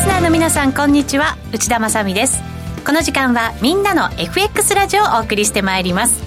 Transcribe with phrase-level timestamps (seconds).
[0.00, 1.36] スナーの皆さんこんにちは。
[1.52, 2.42] 内田まさです。
[2.86, 6.22] この時間はみんなの FX ラジオをお送りしてまいります。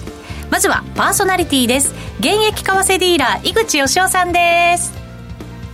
[0.48, 1.92] まずはパーソナリティです。
[2.20, 4.92] 現役為替ディーラー井口義雄さんです。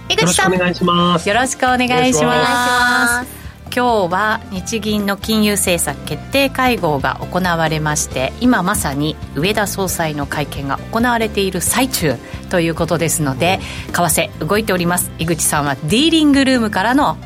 [0.09, 0.53] 井口さん。
[0.53, 1.29] よろしくお願いします。
[1.29, 3.41] よろしくお願いします。
[3.67, 12.17] 今日は日銀の金融政策決定会合が行われまして今まさに上田総裁の会見が行われている最中
[12.49, 13.61] ということですので
[13.93, 15.13] 為替動いております。
[15.19, 17.19] 井口さんはディーリングルームからの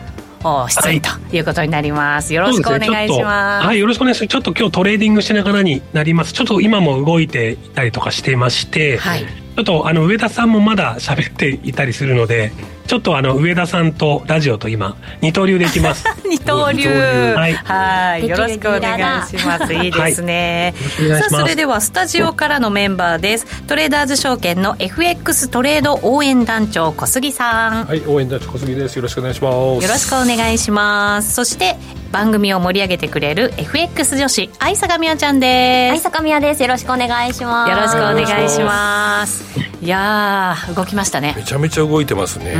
[0.69, 2.35] 出演ということになります。
[2.35, 3.67] よろしくお願いします。
[3.67, 4.29] はい、よろしくお願いします。
[4.29, 6.33] ちょっと今日トレーディングしながらになります。
[6.33, 12.53] ちょっと今も動いていたりとかしてまして、はい、ちょっとあの上田さんもまだ喋っていたりするので
[12.87, 16.05] ちょっとあの上田さんとラジオと今二刀流でいきます。
[16.29, 16.89] 二刀流。
[17.35, 17.55] はい。
[17.55, 18.29] はい。
[18.29, 19.73] よろしくお願いします。
[19.73, 23.47] いいですね、はい、さあそれではスタジオからのメンバーです。
[23.67, 27.87] トレーダーズ証券の FX トレード応援団長小杉さん。
[27.87, 28.97] はい応援団長小杉です。
[28.97, 29.55] よろしくお願いします。
[29.55, 31.33] よろしくお願いします。
[31.33, 31.77] そして
[32.13, 35.93] 番組を盛り上げてくれる FX 女子愛坂美也ちゃんです。
[35.93, 36.63] 愛坂美也です。
[36.63, 37.71] よろしくお願いします。
[37.71, 39.45] よろしくお願いします。
[39.83, 41.35] いや動きましたね。
[41.37, 42.55] めちゃめちゃ動いてますね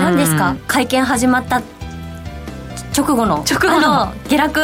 [0.00, 0.56] 何ですか？
[0.66, 1.62] 会見始まった
[2.96, 3.44] 直後の。
[3.50, 4.12] 直後の。
[4.28, 4.60] 下落。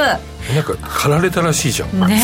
[0.54, 2.08] なんか狩られたらしいじゃん。
[2.08, 2.22] ね。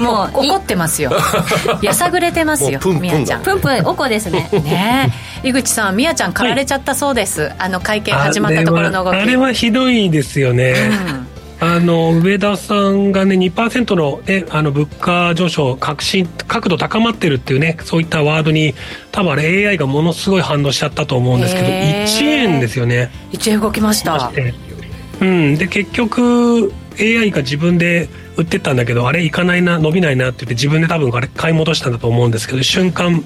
[0.00, 1.12] もう怒ってますよ。
[1.80, 3.42] やさぐれてますよみやちゃん。
[3.42, 4.48] プンプンおこですね。
[4.64, 5.12] ね。
[5.44, 9.16] 井口さんみやちゃん狩られちゃったそうです、はい、あの会見始まったところの動き。
[9.16, 10.74] あれはひどいですよね、
[11.08, 11.33] うん
[11.66, 18.74] あの上田さんがね2%の,、ね、あの物価上昇確信角度高まってるっていうねそういったワードに
[19.12, 23.10] 多分あれ AI がものすごい反応しちゃったと思うんですけど1円ですよね。
[23.32, 24.30] 1円動きました。
[25.20, 25.56] うん。
[25.56, 26.70] で結局
[27.00, 33.24] AI が自分で売ってたんだけどあれいかないな伸びないなって言って自分で多分あれ買い戻したんだと思うんですけど瞬間、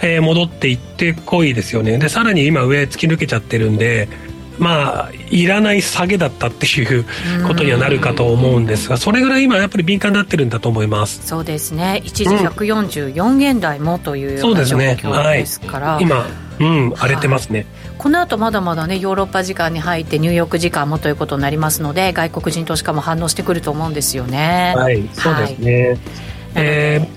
[0.00, 1.98] えー、戻っていってこいですよね。
[1.98, 4.08] でさらに今上突き抜けちゃってるんで
[4.60, 7.04] まあいらない下げだったっていう
[7.48, 11.26] ことにはなるかと思うんですがそれぐらい今やっぱり敏感になってるんだと思います。
[11.26, 12.02] そうですね。
[12.04, 16.26] 一時144円台もというような状況ですから、ねはい、今
[16.60, 24.74] うん荒れてますね、はい、この後まだまだねヨーロッパ時間に入ってニューヨーク時間もということになりますので外国人投資家も反応してくると思うんですよね。
[24.76, 25.98] はいそうですね、はい、
[26.56, 27.08] え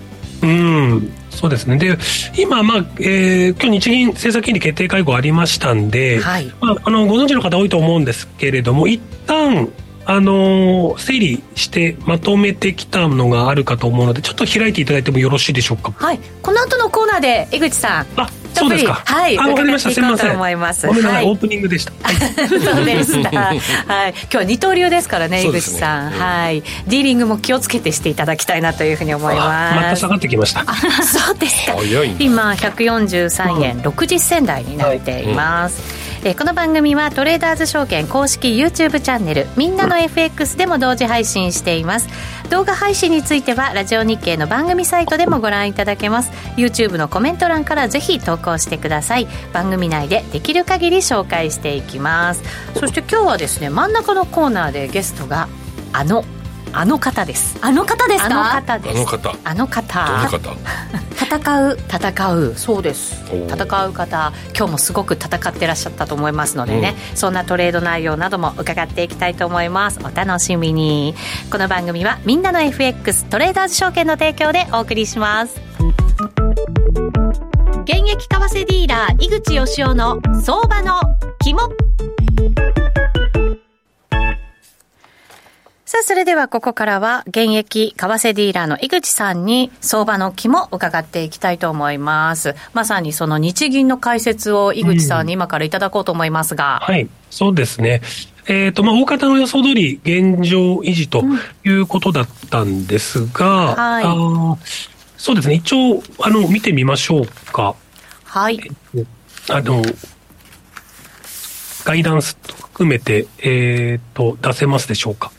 [0.41, 1.77] ー、うんそうですね。
[1.77, 1.97] で、
[2.37, 9.69] 今、まあ、えー、今日日銀政策金利決定会合ありましたんで、はい、まあ、あの、ご存知の方多いと思うんですけれども、一旦、
[10.05, 15.93] あの整理してまとめてきたのがあるかと思うのでちょっと開いていただいてもよろしいでしょうか？
[15.95, 16.19] はい。
[16.41, 18.07] この後のコーナーで江口さん
[18.55, 18.93] あそうですか。
[18.93, 19.91] はいわかりました。
[19.91, 20.31] すみません。
[20.33, 20.87] 思います。
[20.87, 21.91] ごめんなさい、はい、オープニングでした。
[22.47, 23.29] そうでした。
[23.29, 23.57] はい。
[23.57, 26.61] 今日は二刀流ですからね江口さん、ね、はい。
[26.87, 29.75] ディーリングも気をつけてしていただきたいなというふうに思います。
[29.75, 30.65] また下がってきました。
[31.03, 31.75] そうですか。
[32.19, 42.07] 今143円60銭台になっています、はいうんえこの番組はトレーダーズ証券公式 YouTube チャンネルみんなの FX でも同時配信しています。
[42.49, 46.31] 動画配信についてはラジオ日経の番組サイトでもご覧いただけます。
[46.55, 49.27] YouTube のコメント欄からぜひ投稿してください。
[49.51, 52.43] 番組内でできる限り紹介していきます。
[52.79, 55.49] そして今日はですね真ん中のコーナーでゲストが
[55.91, 56.23] あの
[56.75, 57.57] あの方です。
[57.61, 58.25] あの方ですか？
[58.25, 58.97] あの方です。
[58.97, 59.35] あの方。
[59.43, 60.05] あの方。
[60.07, 60.55] どの方？
[61.13, 61.77] 戦う。
[61.87, 62.53] 戦う。
[62.55, 63.23] そうです。
[63.31, 64.33] 戦う方。
[64.57, 69.99] 今日もすごく戦ってらっしゃったと思いますのでね、うん、そんなトレード内容なども伺っていきたいと思います。
[70.03, 71.13] お楽しみに。
[71.51, 75.61] この番組はみんなの FX トレーダーズ証券の提供でお送りします。
[77.83, 80.99] 現役為替ディーラー井口義雄の相場の
[81.41, 81.69] 肝
[85.93, 92.55] さあ、それではここからは、現役為替ディーラーの井口さんに相場の肝伺っていきたいと思います。
[92.73, 96.83] まさにその日銀の解説を井口さんに今からいただこうと思いますが。
[96.87, 98.01] うん、はい、そうですね。
[98.47, 101.23] えっ、ー、と、まあ、大方の予想通り現状維持と
[101.63, 104.03] いうことだったんですが、うん、はい。
[104.03, 104.57] あ
[105.17, 105.53] そうですね。
[105.53, 107.75] 一応、あの、見てみましょうか。
[108.23, 108.59] はい。
[109.47, 109.83] あの、
[111.85, 115.31] ガイダンスと含めて、えっ、ー、と、出せますでしょうか？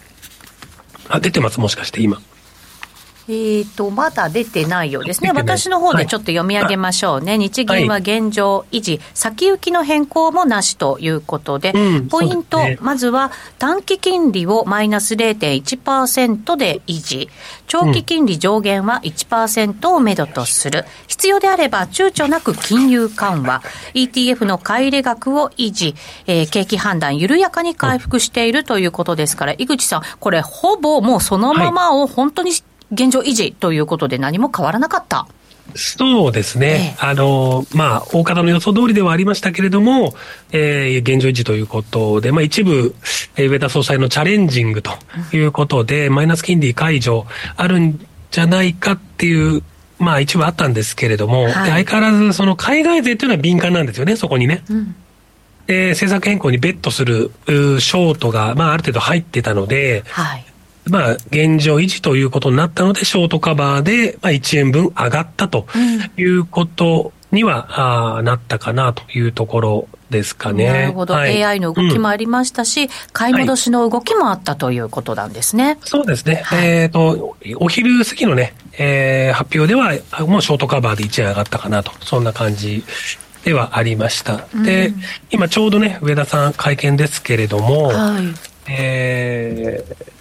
[1.14, 2.20] あ、出てます、もしかして今。
[3.28, 5.32] えっ、と、まだ出てないようですね。
[5.32, 7.32] 私の方でちょっと読み上げましょうね。
[7.32, 17.30] はい、日銀は現状維持、先行きの変更もなしということで、うん、ポイント、ね、まずは短期金利をマイナス0.1%で維持、
[17.66, 23.62] 長期金利上限は1%をめどとする、必要であれば躊躇なく金融緩和、
[23.94, 25.94] ETF の買い入れ額を維持、
[26.26, 32.60] えー、景気判断緩やかに回復しているということですから、井口さん、これほぼもうそのままを本当に、はい
[32.94, 35.26] 現状維持ということで何も変わらなかった。
[35.74, 36.94] そうですね。
[37.00, 40.14] ええ、あの、まあ、大方の予想通りではありましたけれども、
[40.52, 42.94] えー、現状維持ということで、まあ、一部、
[43.36, 44.92] えー、上田総裁のチャレンジングと
[45.32, 47.26] いうことで、うん、マイナス金利解除
[47.56, 47.98] あるん
[48.30, 49.62] じゃないかっていう、
[49.98, 51.52] まあ、一部あったんですけれども、はい、
[51.84, 54.62] 相変わらず、その海外税というのは敏感なんですよね、そこにね。
[54.68, 54.94] うん
[55.66, 60.44] で、政策変更にベットするショートが、まあ、ある程度入ってたので、はい、
[60.86, 65.66] まあ、現状維持ということになったので、ショートカバーで、まあ、1円分上がったと
[66.16, 70.66] いうことには、うん、あなったかなというところですかね。
[70.66, 71.14] なるほど。
[71.14, 75.64] はい、AI の動きもありましたし、うん、買い戻しの動きもあったということなんですね。
[75.64, 76.42] はい、そうですね。
[76.44, 79.92] はい、えっ、ー、と、お昼過ぎのね、えー、発表では、
[80.26, 82.84] もうショートカバーで1円上がったかなと、そんな感じ
[83.44, 84.46] ではありました。
[84.64, 85.00] で、うん、
[85.30, 88.24] 今ちょうどね、上田さん会見ですけれども、はい、
[88.68, 90.13] えー、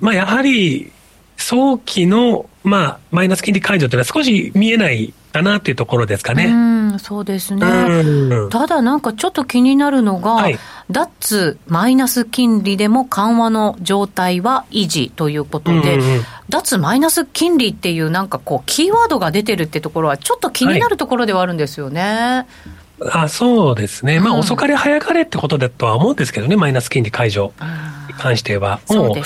[0.00, 0.92] まあ、やはり、
[1.36, 6.46] 早期の、まあ、マイナス金利解除というのは少し見えないかなというところですかね。
[6.46, 6.50] う
[6.96, 7.60] ん、そうですね。
[8.50, 10.58] ただなんかちょっと気になるのが、はい、
[10.90, 22.02] 脱マイナス金利でも緩和の状態は維持ということで、うんうん、脱マイナス金利っていうなんかこう、キーワードが出てるってところはちょっと気になるところではあるんですよね。
[22.02, 27.52] はいあそうですね、まあ、遅かれ早かれってことだとは思うんですけどね、マイナス金利解除
[28.08, 28.80] に関しては。
[28.86, 29.16] そう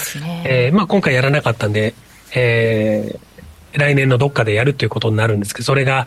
[0.44, 1.94] えーまあ、今回やらなかったんで、
[2.34, 6.06] えー、来年のどっかでやるということになるんですけど、それが、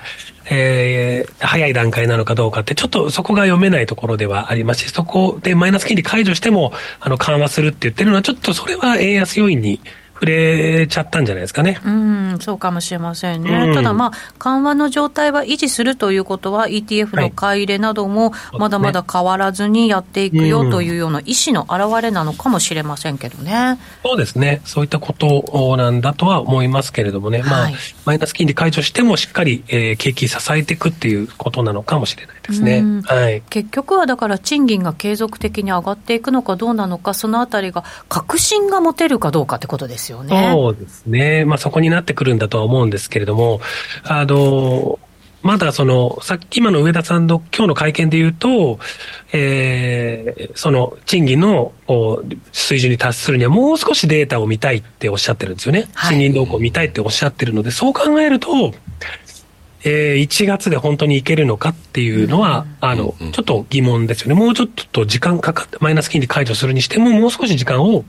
[0.50, 9.81] えー、早い段階なのかどうかって、ちょっとそこが読めないところではありますし、そこでマイナス金利解除しても、あの、緩和するって言ってるのは、ちょっとそれは円安要因に
[10.25, 11.80] 触れちゃったんじゃないですかね。
[11.86, 13.68] うん、そうかもしれませんね。
[13.68, 23.77] うん、ただまあ、緩和の状態は維持するということは、ETF の買い入れなども、まだまだ変わらずにやっていくよというような意思の表れなのかもしれませんけどね。
[24.04, 24.62] そうですね。
[24.66, 27.44] そういったことなんだとは思いますけれどもね。
[27.44, 27.75] まあ、はい、
[28.06, 32.83] マイナス金利解除してもしっかり、えー、景気支えていくっていうことなのかもしれないですね。
[33.06, 33.44] はい。
[33.50, 40.51] 結局はだから賃金が継続的に上がっていくのかどうなのか、そのあたりが確信が持てるかどうかってことですよね。
[40.53, 41.45] そうですね。
[41.45, 43.62] まあそこになってくるんだとは思うんですけれども、
[44.03, 45.00] あの、
[45.45, 48.79] まだその、さっき今の上田さんの今日の会見で言うと、
[49.31, 51.71] えー、その賃金の
[52.51, 55.88] 水準に達するにはもう少しデータを見たいっておっしゃってるんですよね。
[55.94, 58.73] はい、賃金動向を見たいっておっしゃってるので、そう考えると、
[59.83, 64.33] えー、1月で本当にいけるのかっていうのは、あの、ちょっと疑問ですよね。
[64.33, 68.03] もうちょっと時間かかって、マイナス金利解除するにしても、もう少し時間を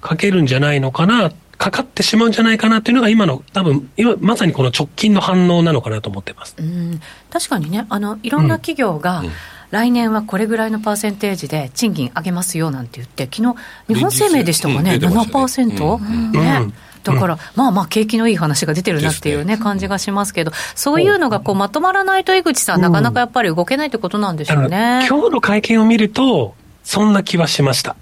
[0.00, 6.54] かけるんじゃないのかな、かかってしまうんじゃないかなっていうのが今の、多分、今、まさにこの直近の反応なのかなと思ってます。
[6.58, 7.00] うん、
[7.30, 9.30] 確かにね、あの、いろんな企業が、うん。
[9.70, 14.00] 来年はこれぐらいのパーセンテージで賃金上げますよなんて言って、昨日日。
[14.00, 16.74] 本生命でしたかね、うん、7%、うん、ね、うん。
[17.02, 25.06] だから、うん、まあまあ景気のいい話が出てるなっていうね、ね感じがしますけど、そういうのがこうまとまらないと、井口さん、なかなかやっぱり動けないってことなんでしょうね。
[25.06, 27.94] 今日の会見を見ると、そんな気はしました。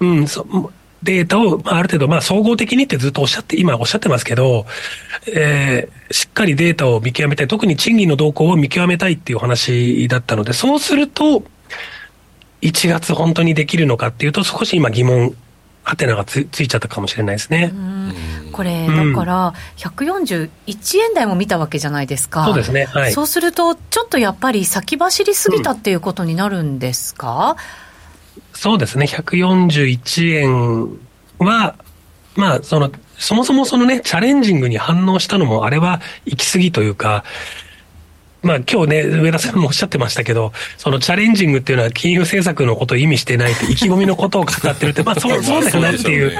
[0.00, 0.46] うん、うん、そ
[1.04, 4.66] データを、まあ、ある程度、まあ、総合的にってずっとおっしゃって、今おっしゃってますけど、
[5.28, 11.44] えー、しっかりデータを見極めたい、特に賃金の動向を見極めたいっていうお話だったので、そうすると、
[12.62, 15.34] 1月本当にできるのかっていうと、少し今疑問
[15.84, 17.72] ハテナがつついちゃったかもしれないですね。
[18.52, 20.48] これ、だから、141
[20.98, 22.46] 円台も見たわけじゃないですか。
[22.46, 22.86] そうですね。
[22.86, 23.12] はい。
[23.12, 27.83] そうすると、ちょっとやっぱり先走りすぎたっていうことになるんですか、うん、
[28.52, 29.06] そうですね。
[29.06, 30.98] 141円
[31.38, 31.76] は、
[32.36, 37.24] まあ、その、そもそもそのね、チャレンジングに反応したのも、あれは行き過ぎというか、
[38.44, 46.32] まあ今日ね、上田さんもおっしゃってましたけど、そのチャレンジングっていうのは金融政策のことを意味してないって意気込みのことを語ってるって、まあそう そうだよなっていう、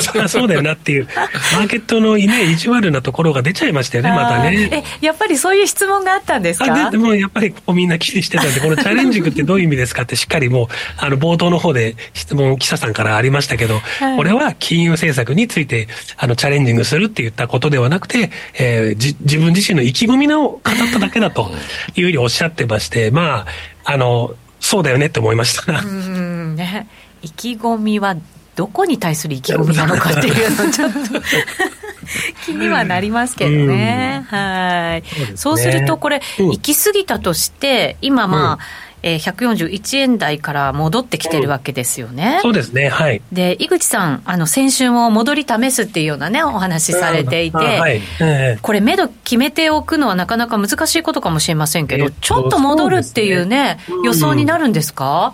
[0.00, 1.08] そそうだよなっていう、
[1.54, 4.68] マーケットのね、意地悪なところが出ちゃいましたよね、またね。
[4.72, 6.72] え、やっぱりそういう質問があったんですか？
[6.72, 10.66] あででもやっぱりこうみんな気にしてたんで、このチャレンジングってどういう意味ですかってしっかりもう、
[10.96, 20.60] あの冒頭の方で質問、記者さんからありましたけど、はい、これは金融政策についてあのチャレンジングするって言ったことではなくて、えー、じ自分自身の意気込みの語っ
[20.92, 21.41] ただけだと。
[21.48, 23.46] というふうにおっしゃってまして、ま
[23.84, 25.80] あ、あの、そうだよねって思いました。
[25.80, 26.86] うんね、
[27.22, 28.16] 意気込みは
[28.54, 30.98] どこに対する意気込みなのかっていうのちょっと
[32.44, 34.24] 気にはなりますけどね。
[34.28, 35.08] はい。
[35.08, 38.64] そう、ね、そうするとこれ、行き過ぎたとして、今まあ、
[39.02, 42.38] えー、141円台から戻ってきてるわけですよね。
[42.42, 43.20] そうですね、はい。
[43.32, 54.02] で、井口さん、あの、先週も戻り試すっていうようなね、お話されていて、はい、えー、これ、目処決めておくのはなかなか難しいことかもしれませんけど、えー、ちょっと戻るっていうね、うね。
[54.04, 55.32] 予想になるんですか、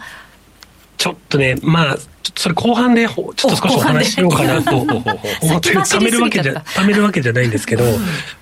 [0.96, 1.96] ちょっとね、まあ、
[2.34, 7.84] それ後半で、ちょっと少しお話ししようかなと 思って、貯めるわけじゃ、貯めるわけじゃないんですけど、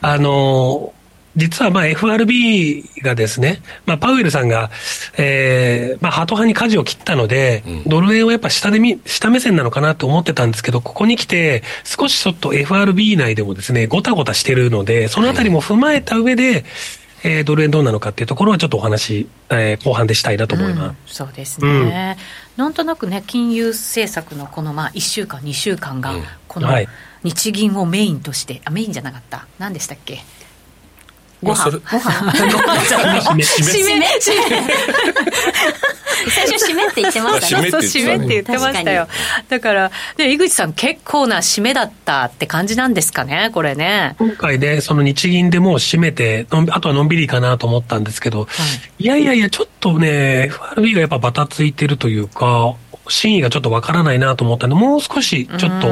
[0.00, 0.92] あの、
[1.36, 4.70] 実はまあ FRB がですね、まあ、パウエルさんが、
[5.18, 16.64] えー、まあ、ハト派に舵を切ったので、うん、ドル円をやっぱ下で見、下目線なのかなと思ってたんですけど、ここに来て、少しちょっと FRB 内でもですね、ごたごたしてるので、そのあたりも踏まえた上で、
[17.22, 20.88] えー、ドル円どうなのかっていうところはちょっとお話、えー、後半でしたいなと思います。
[20.88, 22.16] うん、そうですね、
[22.56, 26.14] うん、なんとなくね、金融政策のこのまあ1週間、2週間が、
[26.48, 26.68] この
[27.24, 30.22] 日銀をメインとして、あ、メインじゃなかった、何でしたっけ？
[31.42, 31.80] ご飯、ご飯。
[33.32, 34.06] 締め締め。
[36.30, 37.70] 最初締めって言ってましたね。
[37.70, 39.06] そう、締めって言ってましたよ。
[39.48, 44.16] だから、ね、井口さん結構な締めだったって感じなんですかね、これね。
[44.18, 48.46] 今回で、その日銀でもう締めて、あとはのんびりかなと思ったんですけど、は
[48.98, 52.74] い、いやいやいや、ちょっとね、FRB がやっぱバタついてるというか、
[53.08, 55.88] 真意がちょっとわからないなと思ったんで、もう少しちょっと、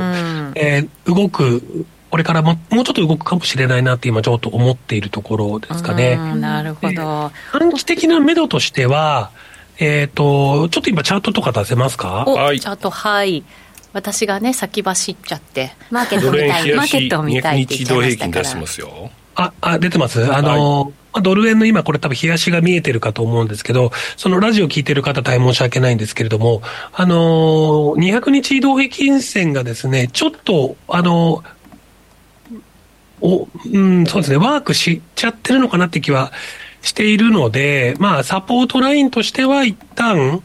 [0.56, 6.14] えー、動くこれからももうちょっと動くかもしれないなって今ちょっと思っているところですかね。
[6.36, 7.32] なるほど。
[7.50, 9.32] 短期的な目処としては、
[9.80, 12.24] えっ、ー、と、ちょっと今チャートとか出せますか？
[12.24, 12.60] はい。
[12.60, 13.42] チャート、はい。
[13.92, 18.60] 私がね、先走っちゃって、マーケットみたい、マーケットみたいって言っちゃいましたから。
[18.60, 19.10] ますよ。
[19.34, 20.24] あ、あ、出てます？
[20.32, 31.42] あの、はい、ドル円の今これ多分冷やしが見えてるかと思うんですけど、そのラジオ聞いてる方大変申し訳ないんですけれども、あの、200日移動平均線がですね、ちょっと、あの、
[33.20, 36.32] お、うん、そうですね、ワークしちゃってるのかなって気は
[36.82, 40.42] しているので、まあ、サポートラインとしては一旦、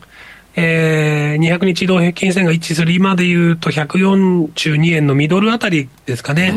[0.55, 6.53] えー、200日移動平均線が一致する今で言うと142円のミドルあたりですかね、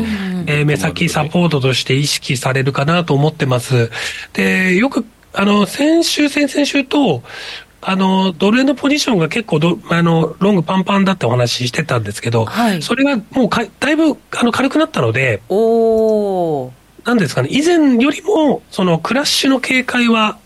[0.47, 3.91] えー、目先サポートとして意識されるかなと思ってます。
[4.33, 7.23] で、よく、あの、先週、先々週と、
[7.85, 16.71] あの、ドル円のポジションが結構ど、あの、ロングパンパンだってお話ししてたんですけど、はい、それがもうかだいぶあの軽くなったので、お
[17.05, 20.37] なんですかね、以前よりも、そのクラッシュの警戒は、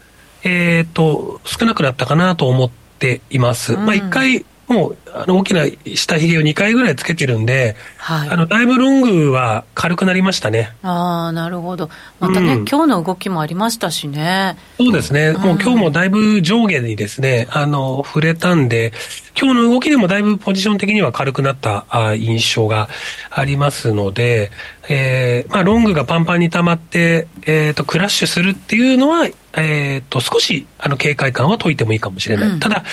[0.43, 3.73] えっ、ー、と、少なくなったかなと思っています。
[3.73, 10.73] うん、まあ一回、もう、あの、大きな下髭を2回ぐらいつけてるんで、はい、あの、だいぶロングは軽くなりましたね。
[10.83, 11.89] ああ、なるほど。
[12.19, 14.57] またね、うん、今日の動きもありましたしね。
[14.77, 15.31] そうですね。
[15.31, 18.91] もう今日もだいぶ上下にですね、あの、触れたんで、
[19.39, 22.89] 今日の動きでもだいぶポジション的には軽くなったあ印象が
[23.29, 24.51] ありますので、
[24.89, 32.49] えー、まあ、ロングがパンパンに溜まって、えっ、ー、と、クラッシュするっていうのは、えっ、ー、と、少し、あの、警戒感は解いてもいいかもしれない。
[32.49, 32.83] うん、ただ、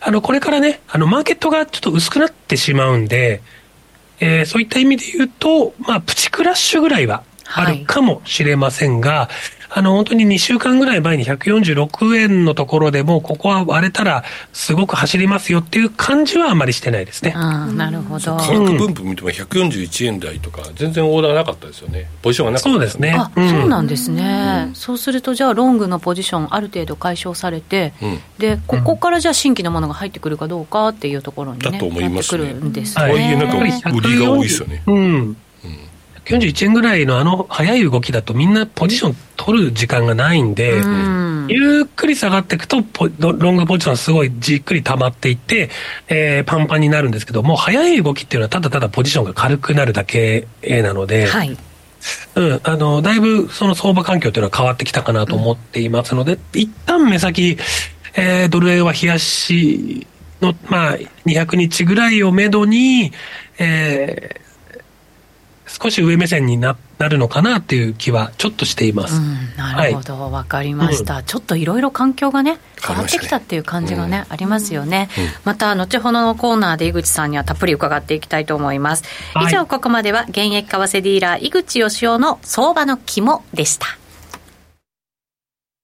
[0.00, 3.42] あの、これからね、あの、マーケットがちょっと薄くなってしまうんで、
[4.20, 17.32] えー、そういった意味で言うと、まあ、プチクラッシュぐらいはあるかもしれませんが、はいあの、本当に2週間ぐらい前に146円のところでも、ここは割れたらすごく走りますよっていう感じはあまりしてないですね。
[17.34, 18.36] あなるほど。
[18.36, 22.08] 価格分布見ても141円台とか、全然オーダーなかったですよね。
[22.20, 23.14] ポジションがなかった、そうですね。
[23.18, 32.44] あ、うん、そうなんですね、うん、そうすると、じゃあ、ロングのポジション、ある程度解消されて、うん、で、ここからじゃあ、新規のものが入ってくるかどうかっていうところに、ね、だと思いますね。
[32.44, 33.04] ってくるんですね。
[33.04, 34.82] はい、なんか売りが多いですよね。
[34.86, 35.36] うん
[36.26, 41.48] 41円ぐらいのあの早い動きだとみんなポジション取る時間がないんで、ん。
[41.48, 42.84] ゆっくり下がっていくと
[43.18, 45.70] ロングポジションすごいじっくり溜まっていって、
[46.08, 51.56] えー、パンパンになるんですけども早い動きっていうのはただただポジションが軽くなるだけなので、はい。
[52.34, 57.58] うん、あのだいぶその相場環境というのは変わってきたかなと思っていますので、うん、一旦目先、
[58.14, 60.06] えー、ドル円は冷やし
[60.40, 63.12] の、まあ、200日ぐらいをめどに、
[63.58, 64.41] えー、
[65.80, 69.16] 少し上目線にななるのかなっていう気はちょっとしています。
[69.16, 71.18] うん、なるほど、わ、はい、かりました。
[71.18, 75.08] うん、ちょっといろいろ環境がね、変わってきたっていう感じがね、ねありますよね。
[75.18, 79.04] うん、また、後ほどのコーナーで井口さんにはたっぷり伺っていきたいと思います。
[79.48, 83.86] 以上、ここまでは現役為替ディーラー井口義雄の相場の肝でした。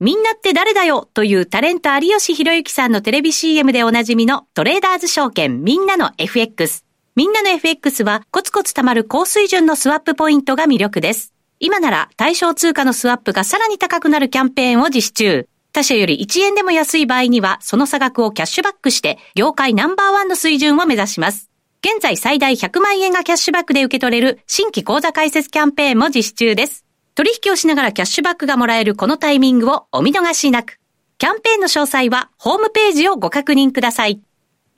[0.01, 6.88] みんなって誰だよというタレント有吉弘行さんのテレビ CM でおなじみのトレーダーズ証券みんなの FX。
[7.19, 11.35] みんなの FX はコツコツ貯まる高水準のスワップポイントが魅力です。
[11.59, 15.49] 今なら対象通貨のスワップがさらに高くなるキャンペーンを実施中。
[15.73, 21.51] 他社より1円でも安い場合には、その差額をキャッシュバックして、業界ナンバーワンの水準を目指します。
[21.81, 26.85] 現在最大100万円がキャッシュバックで受け取れる新規口座開設キャンペーンも実施中です。
[27.17, 30.79] 取引をしながらキャッシュバックがもらえるこのタイミングをお見逃しなく。
[31.19, 34.21] キャンペーンの詳細はホームページをご確認ください。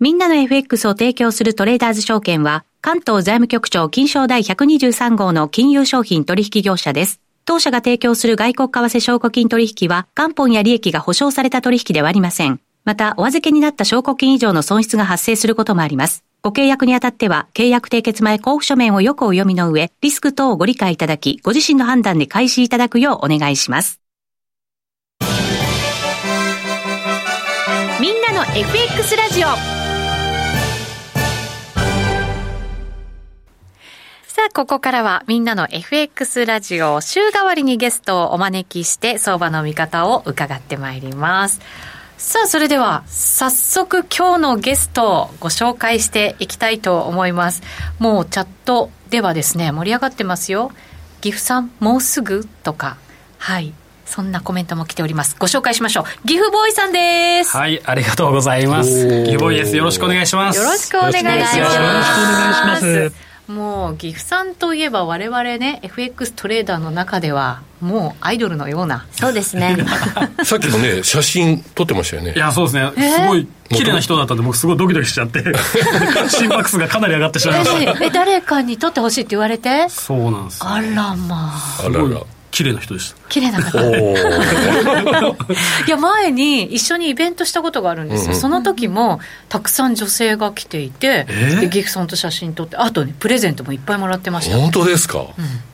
[0.00, 7.20] みんなの FX を提供するトレーダーズ証券は、関東財務局長金賞第123号の金融商品取引業者です。
[7.44, 12.60] 当社が提供する外国為替証拠金取引は、元本や利益が保証された取引ではありません。
[12.86, 16.24] また、お預けになった証拠金以上の損失が発生することもあります。
[16.40, 24.00] ご契約にあたっては、契約締結前交付書面をよくお読みの上、リスク等をご理解いただき、ご自身の判断で開始いただくようお願いします。
[28.00, 29.79] みんなの FX ラジオ
[34.40, 41.60] さあ、ここからはみんなの FX ラジオ週替わりにゲストをお招きして相場の見方を伺ってまいります。
[42.16, 47.62] さあ、それでは、早速今日のゲストをご紹介していきたいと思います。
[47.98, 50.72] もうチャットではですね、盛り上がってますよ。
[51.20, 52.96] 岐阜さん、もうすぐとか、
[53.36, 53.74] はい。
[54.06, 55.36] そんなコメントも来ております。
[55.38, 56.26] ご紹介しましょう。
[56.26, 57.54] 岐阜ボーイさんです。
[57.54, 59.06] はい、ありがとうございます。
[59.24, 59.76] 岐阜ボーイです。
[59.76, 60.58] よろしくお願いします。
[60.58, 61.58] よろしくお願いします。
[61.58, 62.04] よろしくお願い
[62.80, 63.29] します。
[63.50, 69.06] もう岐阜さんといえば我々ね FX トレーダーの中ではもうアイドルのような。
[69.10, 69.76] そうですね。
[70.44, 72.34] さっきもね写真撮ってましたよね。
[72.36, 75.42] いやそうですね、えー、すごい綺麗な人だったんで僕すごいドキドキしちゃって
[76.28, 78.04] 心拍数がかなり上がってしまいました。
[78.04, 79.88] え誰かに撮ってほしいって言われて？
[79.88, 81.82] そうなんです、あらまあ。
[81.84, 82.20] あらら
[82.60, 83.80] 綺麗な人でした綺麗な方。
[83.88, 83.90] い
[85.88, 94.58] や前に一緒にイベントしたことがあるんですよ、うん、その時もたくさん女性が来ていて、えー、でギフさんと写真撮ってあとねプレゼントもいっぱいもらってました。
[94.58, 95.26] 本当ですか、うん、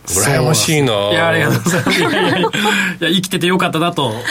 [0.06, 0.92] 羨ましいな。
[1.10, 1.98] いやありがとうございます。
[1.98, 2.48] いやいやいや
[3.00, 4.22] 生きててよかったなと思う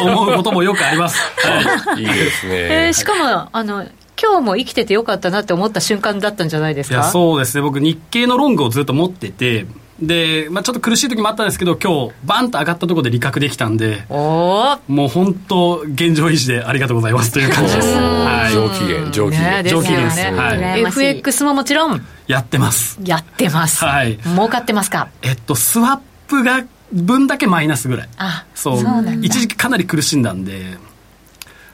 [0.00, 3.84] 思うこともよくあります、はい、いいですね、えー、しかもあの
[4.20, 7.02] 今日も生きててよかったなって思った瞬間だったんじゃないですか？
[7.10, 7.62] そうですね。
[7.62, 9.66] 僕日経のロングをずっと持ってて
[10.00, 22.04] で、まあ、ちょっと苦しい時もあったんですけど今日バンと上がったところで利確できたんでもう本当現状維持でありがとうございますという感じです、はい、上機嫌上機嫌、ね、上機嫌です、はい、FX ももちろん。
[22.26, 22.98] やってます。
[23.04, 23.84] やってます。
[23.84, 24.18] はい。
[24.18, 25.10] 儲かってますか？
[25.22, 28.08] えっとスワップが分だけマイナスぐらい。
[28.16, 28.76] あそう。
[29.22, 30.78] 一時期かなり苦しんだんで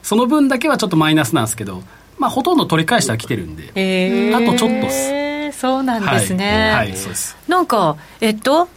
[0.03, 1.83] その分だけはちょっとマイナスなんですけど
[2.19, 5.30] まあほとんど取り返してはきてるんで、えー、あとちょっとっす
[5.61, 6.71] そうなんですね。
[6.73, 7.37] はい、はい、そうです。
[7.47, 8.69] なんか、えっと、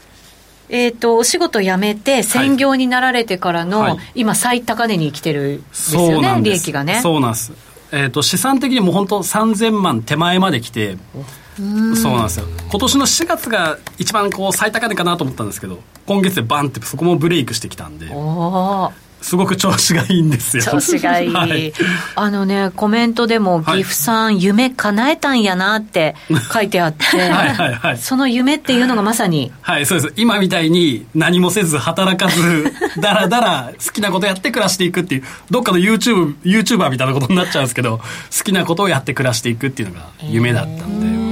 [0.67, 6.99] えーと、お仕事辞めて専業になられてからの、はい、今最高値に来てるんですよね利益がね。
[7.01, 7.53] そうなんです、
[7.91, 10.97] えーと、資産的にも本当3000万手前まで来て
[11.57, 12.47] そうなんですよ。
[12.69, 18.07] 今年の4月が一番こう最高値かなと思ったんですけど今月でバンってそこもブレイクしてきたんで
[19.23, 20.63] すごく調子がいいんですよ。
[20.63, 21.73] 調子がいい、はい、
[22.15, 26.15] あのねコメントでも、岐阜さん夢叶えたんやなって
[26.53, 29.51] 書いてあって はいはい、はい、その夢っていうのがまさに。
[29.61, 30.13] はいそうです。
[30.17, 41.22] 今みたいに何もせず働かずだらだら好きなことやって暮らしていくっていうどっかの YouTube YouTuber みたいなことになっちゃうんですけど好きなことをやって暮らしていくっていうのが夢だったんで、えー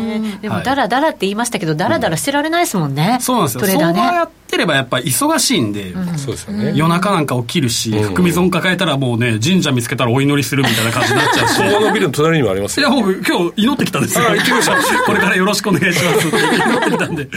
[0.42, 4.00] でもだらだらって言いましたけど、だらだらしてられないですもんね、そうなんですよ、トレーダーね。
[4.00, 14.76] やってればやっぱり忙しいんで、そうですよね、夜中なんか起きるし、含み損抱えたらもうね、神社見つけたらお祈りするみたいな感じになっちゃうし、 相場のビルの隣にもありますいや、僕、今日祈ってきたんですよ、行きました。
[15.06, 17.28] これからよろしくお願いしますって祈ってきたんで、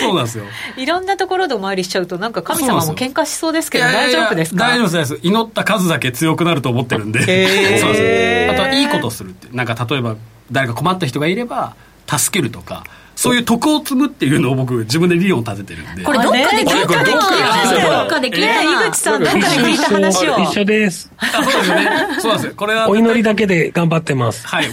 [0.00, 0.44] そうなんですよ。
[0.76, 4.64] いろんなところでお参りしちゃうと、なんか神様も喧嘩しそうですけど、大丈夫ですか？
[4.68, 8.52] 大丈夫です、祈った数だけ強くなると思ってるんで、そうです。
[8.52, 10.14] あとはいいことするって、なんか例えば、
[10.52, 11.74] 誰か困った人がいれば、
[12.18, 12.84] 助けるとか、
[13.20, 16.04] そういう徳を積むっていうのを僕自分で理論立ててるんで。
[16.04, 20.38] これどっかで聞いたどっかで聞いた井口さんどっかで聞いた話を。
[20.38, 21.12] 一緒です。
[21.20, 21.90] そうですよね。
[22.18, 24.46] そうですこれはお祈りだけで頑張ってます。
[24.46, 24.68] はい。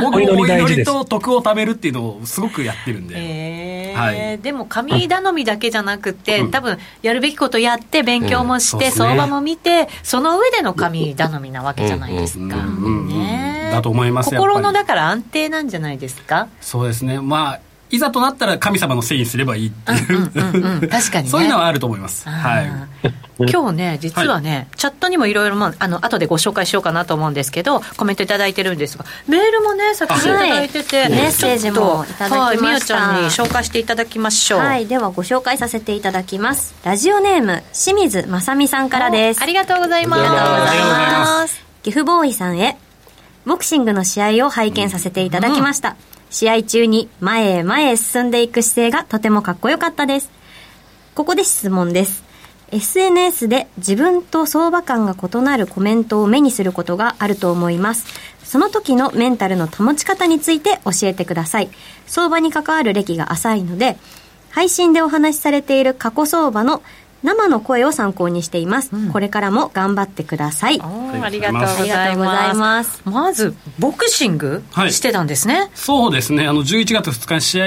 [0.00, 3.16] 僕もお祈りと徳を貯めるっていうのをすごくやってるんで。
[3.18, 13.47] えはい、でも神頼みだけじゃなくて、多分やるべきことやって勉強もして、相場も見てその上での神頼みなわけじゃないですか、ね
[13.78, 16.48] だと思います心のだから安定なんじゃないですか？
[16.60, 17.60] そうですねまあ
[17.90, 22.28] いざとなったら神様のせいにすればいいっていう、確かに、ね、そういうのはあると思います。
[22.28, 22.70] はい。
[23.50, 32.40] 今日ね、実はね、はい、チャットにもいろいろ、まあ、あの、後でご紹介しようかなと思うんですけど、コメントいただいてるんですが、メールもね、先ほどいただいてて、はい、メッセージもいただきました。
[32.40, 34.60] はい、みやちゃんに紹介していただきましょう。
[34.60, 36.74] はい、ではご紹介させていただきます。
[36.84, 39.40] ラジオネーム、清水正美さんからです。
[39.40, 40.20] ありがとうございます。
[40.20, 41.64] ありがとうございます。
[41.84, 42.76] 岐阜ボーイさんへ、
[43.48, 45.90] ボクシングの試合を拝見させていただきました。
[45.90, 50.30] うん試合中に前へ前へ進んでいく姿勢がとてもかっこよかったです。
[51.14, 52.22] ここで質問です。
[52.70, 58.06] SNS で自分と相場感が異なるコメントを目にすることがあると思います。
[58.44, 61.70] その時のメンタルの保ち方について教えてください。
[62.06, 63.96] 相場に関わる歴が浅いので、
[64.50, 66.82] 配信でお話しされている過去相場の
[67.22, 70.80] 生の声を参考にしています、うん、これからも頑張ってください。
[70.80, 72.10] ありがとうござ
[72.50, 73.02] います。
[73.04, 76.46] まずボクシングしてたんですね、はい、そうですね。
[76.46, 77.62] あの11月2日に試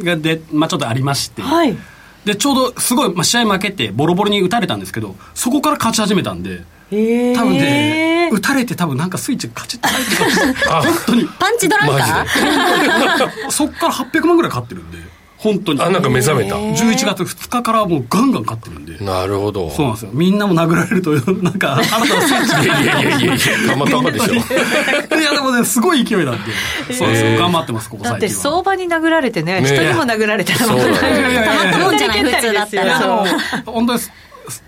[0.00, 1.76] 合がで、まあ、ちょっとありまして、はい、
[2.24, 10.70] でちょうどすごい、まあ、試合負けてボロボロに打たれたんですけどそこから勝ち始めたんで多分ね打たれて多分なんかスイッチカチッと入ってたんですよ。
[10.82, 11.28] 本当に。
[11.38, 13.50] パンチドランカー？
[13.50, 14.98] そっから800万ぐらい買ってるんで
[15.42, 15.80] 本当に。
[15.80, 16.56] あなんか目覚めた。
[16.56, 18.98] 11月2日からもうガンガン買ってるんで。
[19.02, 19.70] なるほど。
[19.70, 20.10] そうなんですよ。
[20.12, 23.36] みんなも殴られるとなんかあなたのスイッチでいやいやいやいや
[23.68, 26.52] たまたまでしょいやでもねすごい勢いなんで。
[26.94, 27.24] そうです。
[27.24, 33.24] よ頑張ってますここだって最近は相場に殴られてねね人にも殴られたらもうそうだねいやいやいやたまったもんじゃない普通だったら。
[33.64, 34.12] 本当です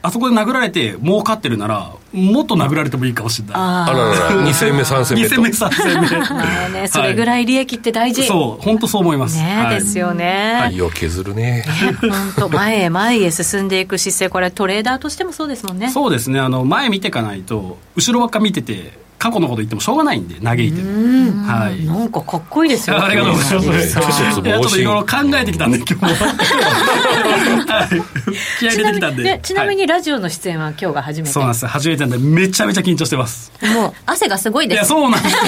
[0.01, 3.57] あそこで殴られて儲かってるならもっと殴られてもいいかもしれない。
[3.57, 6.19] あららら2戦目3戦目2と戦目3戦目。
[6.19, 6.89] まあね。
[6.89, 9.39] それぐらい利益って大事、そう本当そう思います。
[9.39, 9.75] ね、はい。
[9.77, 11.65] ですよね、身を削るね。
[12.01, 15.91] 本当前へ前へ進んでいく姿勢これトレーダーとしてもそうですもんね。
[15.91, 16.39] そうですね。
[16.41, 20.87] あの前見ていかないと後ろばっか見てて過去のこと言ってもしょうがないんで嘆いてる
[21.47, 23.95] はいなんかかっこいいですよありがとうございます。
[23.95, 26.09] ちょっといろいろ考えてきたんで、今日も。
[26.09, 26.15] は
[27.85, 28.03] い
[28.59, 29.23] 気合い入れてきたんで。
[29.23, 31.67] ねちなみはにラジオの出演は今日が初めて、いそうなんです。
[31.67, 33.53] 初めてなんで、めちゃめちゃ緊張してます。
[33.75, 35.41] もう汗がすごいいや、ですそうなんですよ。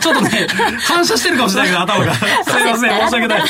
[0.00, 0.46] ちょっとね、
[0.80, 2.14] 反射してるかもしれないけど、頭が。
[2.20, 2.24] すい
[2.64, 3.42] ません、申し訳ない。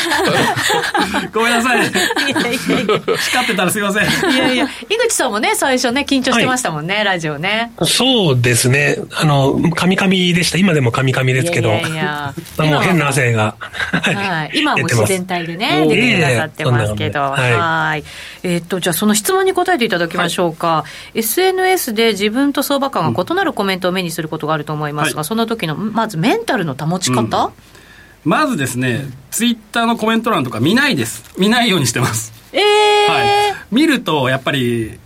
[1.33, 1.79] ごめんなさい。
[1.79, 4.05] いやいやい光ってたらすいません。
[4.05, 4.69] やいやいや井
[5.09, 8.97] 口さんもね最初ね緊張してましたもんね、ラジオねそうですね。
[9.13, 9.40] あの、
[9.75, 10.59] カミカミでした。
[10.59, 11.69] 今でもカミカミですけど。
[11.71, 12.35] いやいやいや
[12.67, 13.55] もう変な汗が。
[13.59, 18.05] はい、今はもう出てます自然体でね、出てくださってますけど、はいはい。
[18.43, 20.85] えーっと、じゃあその質問に答えていただきましょうか。
[21.15, 27.53] SNS で自分と相場感が異なるコメントを目にすることがあると思いますが、はいその時の、まずメンタルの保ち方、
[28.25, 31.25] まずですね、ツイッターのコメント欄とか見ないです。
[31.39, 32.33] 見ないようにしてます。
[32.53, 34.99] ええはい、見るとやっぱり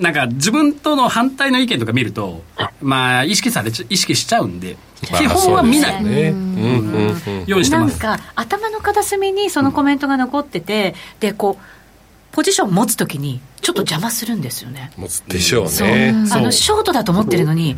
[0.00, 2.42] なんか自分との反対の意見とか見ると
[2.80, 6.30] まあ意識されち意識しちゃうんで基本は見ない、ね。
[6.30, 8.02] うんうんうんようにしてます。
[8.02, 14.92] なんか頭の片隅にそのコメントが残ってて、でこうポジションを持つ時にちょっと邪魔するんですよね。
[14.96, 15.88] もうでしょうそう。
[15.88, 17.76] ねあのショートだと思ってるのに、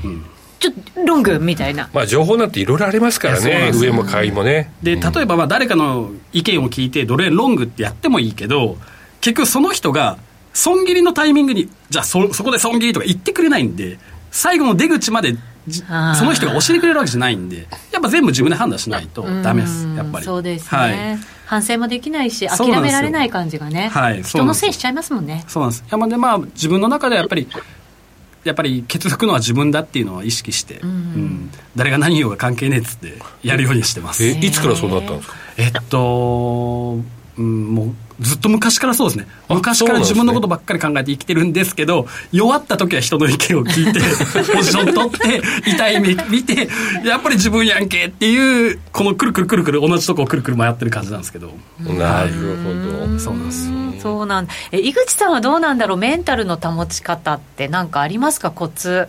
[0.59, 1.89] ちょっとロングみたいな。
[1.93, 3.71] まあ情報なんていろいろありますからね。
[3.75, 4.73] 上も下位もね。
[4.83, 8.77] で例えばまあ誰かの意見を聞いてどれロングってやってもいいけど
[9.21, 10.19] 結局その人が
[10.53, 13.99] 損切りのタイミングにじゃあそそこで損切りとか言ってくれないんで
[14.31, 15.37] 最後の出口まで
[15.69, 20.25] その人が教えてくれるわけじゃないんでやっぱ全部自分で判断しないとダメですやっぱり。
[20.25, 21.19] そうですね、はい。
[21.47, 24.23] 反省もできないし諦められない感じがね、はい。
[24.23, 25.45] 人のせいしちゃいますもんね。
[25.47, 25.85] そうなんです。
[25.91, 27.47] 山でまあ自分の中ではやっぱり
[28.45, 31.51] やっぱりケツ拭くのは自分だっていうのは意識して、うん。
[31.77, 34.25] 誰が何言おうが関係ねえっつってやるようにしてます。
[34.25, 35.29] ええいつからそうなったんです
[35.73, 35.79] か？
[35.79, 36.99] っと、
[37.39, 39.27] うん、もうずっと昔からそうですね。
[39.49, 44.01] あ昔から自分のことばっかり考えて生きてるんですけど、弱った時は人の意見を聞いて、
[44.55, 46.69] ポジション取って、痛い目見て、
[47.05, 51.53] やっぱり自分やんけっていう、このくるくるくるくる同じとこをくるくる回ってる感じなんですけど。
[51.81, 52.31] なる
[52.65, 53.19] ほど。
[53.19, 54.03] そうなんです。
[54.03, 54.49] そうなん。
[54.73, 55.99] え井口さんはどうなんだろう？
[55.99, 58.51] メンタルの保ち方って何かありますか？
[58.51, 59.09] コツ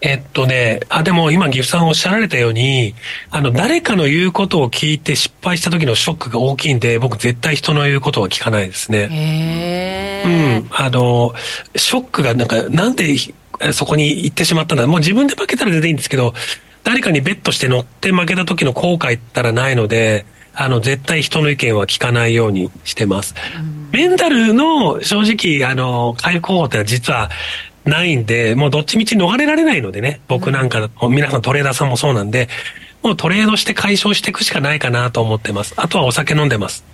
[0.00, 2.94] えっとね、あ、でも今、岐阜さんおっしゃられたように、
[3.30, 9.08] あの、誰かの言うことを聞いて失敗した時のショックが大きいんで、僕絶対人の言うことは聞かないですね。
[9.10, 10.68] へうえ、ん。
[10.70, 11.34] あの、
[11.74, 13.16] ショックがなんか、なんで
[13.60, 14.86] えそこに行ってしまったんだ。
[14.86, 16.32] もう自分で負けたら全然いいんですけど、
[16.84, 23.34] 誰かにベットして乗って負けた時の後悔ったらないので、あの、絶対人の意見は聞かないようにしてます。
[23.92, 27.30] メンタルの正直、あの、回復方法って実は
[27.88, 32.48] ないんで、もうどっちみち逃れられないのでね、僕なんかだと、皆さんトレーダーさんもそうなんで、
[33.02, 35.74] もうトレードして解消していくしかないかなと思ってます。
[35.76, 36.84] あとはお酒飲んでます。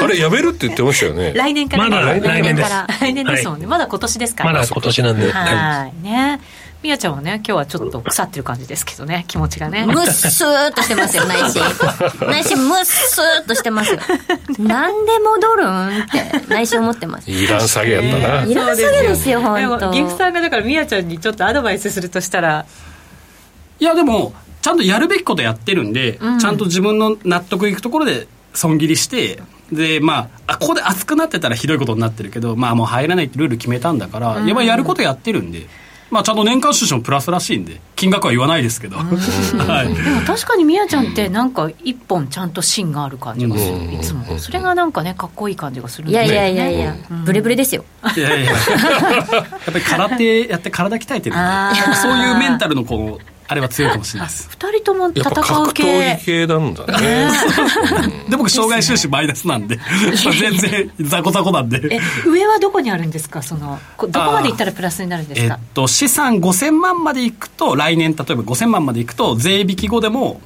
[0.00, 1.32] あれやめるって言ってましたよね。
[1.34, 2.70] 来年からね、まだ来年です。
[2.70, 2.94] から。
[3.00, 4.52] 来年ですもんね、まだ今年ですから。
[4.52, 5.30] まだ今年なんで。
[5.30, 5.56] はい。
[5.56, 6.02] はい。
[6.02, 6.40] ね
[6.80, 11.62] みやちゃんはね今日はちょっと腐ってる感じですけどね気持ちがねムッスーっとしてますよ、内心。
[12.30, 13.98] 内心ムッスーっとしてますよ。
[14.60, 17.28] なんで戻るんって内心思ってます。
[17.28, 22.64] いらん下げやったな、いらんすぎですよ、で本当も岐阜さんがだからみやちゃんにちょっとアドバイスするとしたら
[23.80, 35.66] いやでもちゃんとやるべきことやってるんで、ちゃんと自分の納得いくところで損切りしてでまああここで熱くなってたらひどいことになってるけどまあもう入らないってルール決めたんだから、やっぱりやることやってるんで。
[36.10, 43.92] まあ、ちゃんと年間収支もプラスらしいんで金額は言わないですけど、 はい、でも確かにみやちゃんってなんか一本ちゃんと芯がある感じがするうん。
[43.94, 44.38] いつも。
[44.38, 47.84] それがなんかねかっこいい感じがするんいでやいやいやいや、ブレブレですよ。
[48.16, 48.56] いやいやや。
[48.58, 48.62] っ
[49.64, 53.18] ぱり空手やって体鍛えてるんでそういうメンタルのこの
[53.50, 54.48] あれは強いかもしれないです。
[54.50, 57.30] 二人とも戦う格闘技系系なんだね。
[58.28, 59.76] で僕障害収支マイナスなんで。
[59.76, 61.80] まあ全然雑魚雑魚なんで。
[61.90, 63.40] え上はどこにあるんですか？
[63.42, 65.58] そのこどこまでいったらプラスになるんですか？
[65.60, 70.40] えっと、資産5000万までいくと来年例えば5000万までいくと税引き後でも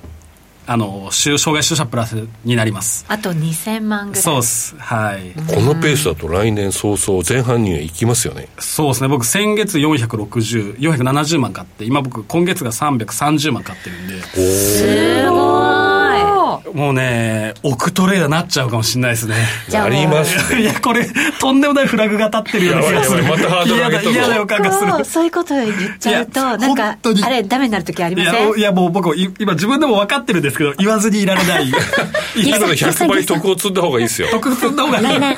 [0.67, 3.05] あの障害収者プラスになります。
[3.09, 4.23] あと2000万ぐらい。
[4.23, 4.77] そうです。
[4.79, 5.33] はい。
[5.53, 8.49] このペースだと来年早々前半には行きますよね。
[8.59, 9.09] そうですね。
[9.09, 14.23] 僕先月460470万買って今僕今月が330万買ってるんで。
[14.23, 15.82] すごい
[16.75, 19.35] もうねオクトレーダーなっちゃうかもしれないですね。
[19.71, 21.07] なりますいやこれ
[21.39, 23.23] とんでもないフラグが立ってるような気がする。
[23.25, 24.11] またハードル上げたぞ。
[24.11, 24.91] 嫌な予感がする。
[24.93, 28.51] そうそういうこと言っちゃうとなんかあれダメになる時ありまいせん？
[28.53, 31.69] やいやもう僕い今自分でも分かってるんですけど言わずにいられない。
[32.37, 34.29] 今の100倍得を積んだ方がいいですよ。
[34.31, 35.05] 得積んだ方がいい。
[35.05, 35.37] 来年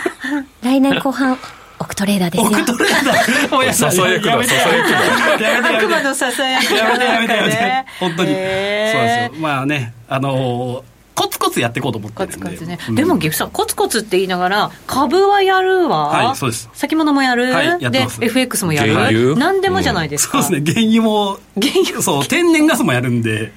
[0.62, 1.36] 来年後半
[1.80, 2.48] オクトレーダーですよ。
[2.48, 4.50] オクトレーダー もうやささやくなやめて。
[4.50, 5.76] ささやくなやめてやめて。
[5.76, 7.84] 悪魔のささやきやめてやめてやめて。
[7.98, 8.28] 本当に。
[8.30, 9.40] そうですよ。
[9.40, 12.34] まあねあのーコツコツやっていこうと思ってコるんで。
[12.34, 12.94] ツコツね、うん。
[12.94, 16.08] でも岐阜さんコツコツって言いながら株はやるわ。
[16.08, 16.68] はいそうです。
[16.74, 19.36] 先物もやる、はいやってでます FX もや原る油？
[19.36, 20.72] 何でもじゃないですか、そうですね。
[20.72, 22.02] 原油も原油。
[22.02, 23.52] そう天然ガスもやるんで。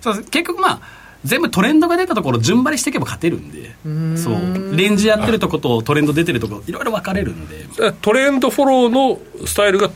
[0.00, 0.80] そう結局まあ
[1.24, 3.74] 全部トレンドが出たところ順張りしていけば勝てるんで。
[4.16, 4.76] そう。
[4.76, 7.66] レンジやってるとことトレンド出てるとこいろいろ分かれるんで。
[8.00, 9.90] トレンドフォローのスタイルが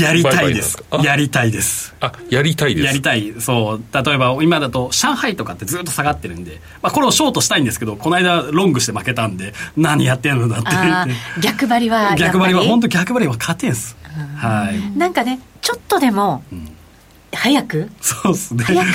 [0.00, 0.82] やりたいです。
[1.02, 1.94] やりたいです。
[2.00, 2.86] あやりたいです。
[2.86, 3.34] やりたい。
[3.40, 3.82] そう。
[3.92, 10.70] 例えば今だと上海とかってずっと下がってるんで、まあ、これをショートしたいんですけどこの間ロングして負けたんで何やってんのだって。
[10.70, 13.96] 言あってー逆張りは逆張りは本当逆張りは勝てんす。
[14.36, 14.98] はい。
[14.98, 16.42] なんかねちょっとでも、
[17.34, 17.90] 早く？
[18.00, 18.64] そうっすね。
[18.64, 18.88] 早く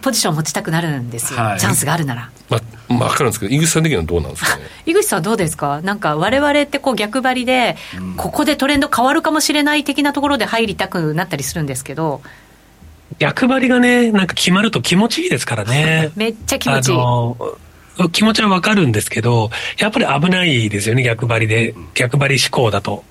[0.00, 1.60] ポジション持ちたくなるんですよ、はい。
[1.60, 2.30] チャンスがあるなら。
[2.48, 2.60] まあ、
[2.92, 4.64] まあ、分かるんですけど井口さん的にはどうなんですかね？
[4.86, 5.80] 井口さんどうですか？
[5.82, 7.76] なんか我々ってこう逆張りで、
[8.16, 12.20] ここでトレンド変わるかもしれない的なところで入りたくなったりするんですけど。
[13.18, 16.10] 逆張りがね、なんか決まると気持ちいいですからね。
[16.16, 16.96] めっちゃ気持ちいい。
[16.96, 21.76] あの気持ちはわかるんですけど、やっぱり危ないですよね、逆張りで。
[21.94, 23.04] 逆張り思考だと。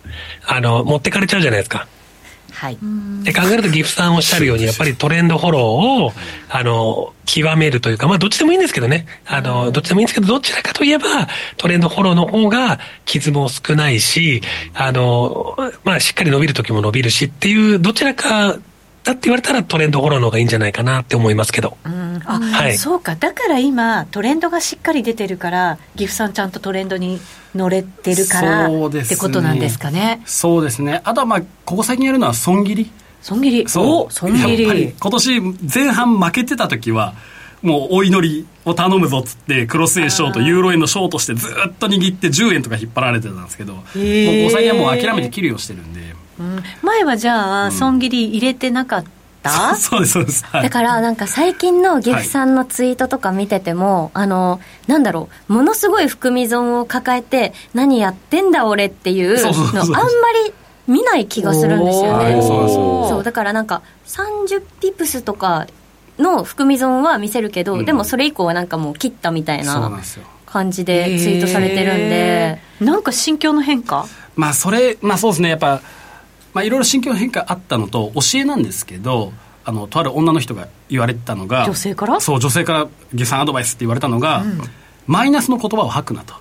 [0.46, 1.88] あの、持ってかれちゃうじゃないですか。
[2.64, 2.78] はい。
[3.26, 5.64] で考えると、岐阜さんおっしゃるように、やっぱりトレンドフォロー
[6.06, 6.14] を、
[6.50, 9.06] あの、極めるというか、まあ、どっちでもいいんですけどね。
[9.26, 14.42] あの、どっちでもいいんですけど、どちらかといえば、トレンドフォローの方が傷も少ないし、
[14.74, 18.58] あの、まあ、しっかり伸びる時も伸びるしっていう、どちらか
[19.04, 21.78] だって言われたらトレンドフォローの方がいいんじゃないかなって思いますけど。
[21.84, 22.22] うん。
[22.26, 22.78] あ、はい。
[22.78, 23.16] そうか。
[23.16, 27.20] だから今トレンドがしっかり出てるから岐阜さんちゃんとトレンドに
[27.54, 30.22] 乗れてるから、そうですねってことなんですかね。
[30.26, 31.02] そうですね。
[31.04, 32.92] あとはまあここ最近やるのは損切り。
[33.22, 33.68] 損切り。
[33.68, 33.86] そう。
[34.06, 35.42] お損切やっぱりり今年
[35.74, 37.14] 前半負けてた時は
[37.62, 46.02] もうお祈りを頼むぞっつってクロス円ショートユーロ円のショートしてずっと握って10円とか引っ張られてたんですけどもうここ最近はもう諦めて切るようにしてるんで
[46.40, 49.04] うん前はじゃあ損切り入れてなかっ
[49.42, 50.64] た、 そうですそうです、はい。
[50.64, 59.50] だからなんか最近の岐阜さんのツイートとか見てても、あのなんだろうものすごい含み損を抱えて何やってんだ俺っていうの
[59.82, 60.04] あんま
[60.46, 60.54] り
[60.88, 62.26] 見ない気がするんですよね。
[62.26, 65.68] はいそうだからなんか30ピプスとか
[66.20, 67.86] の含み損は見せるけど、うん。
[67.86, 69.92] でもそれ以降はなんかもう切ったみたいな
[70.46, 72.16] 感じでツイートされてるんで。
[72.16, 72.86] へー。
[72.86, 74.06] なんか心境の変化？
[74.36, 75.50] まあそれまあそうですね。
[75.50, 75.82] やっぱ
[76.54, 79.34] まあいろいろ心境変化あったのと教えなんですけど
[79.66, 82.20] あのとある女の人が言われてたのが女性から？
[82.20, 84.44] そう女性から下産アドバイスって言われたのが、
[85.08, 86.34] マイナスの言葉を吐くなと、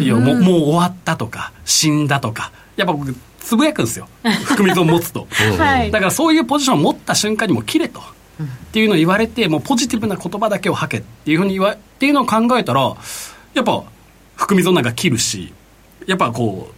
[0.00, 2.52] いやもうもう終わったとか死んだとか。
[2.76, 4.08] やっぱ僕つぶやくんですよ。
[4.44, 5.26] 含み損持つと、
[5.58, 5.90] はい。
[5.90, 12.94] だからそういうポジションを持った瞬間にもう切れと、っていうのを言われてもうポジティブな言葉だけを吐けっていうふうに言わっていうのを考えたら
[13.54, 13.82] やっぱ
[14.36, 15.52] 含み損なんか切るし
[16.06, 16.72] やっぱこ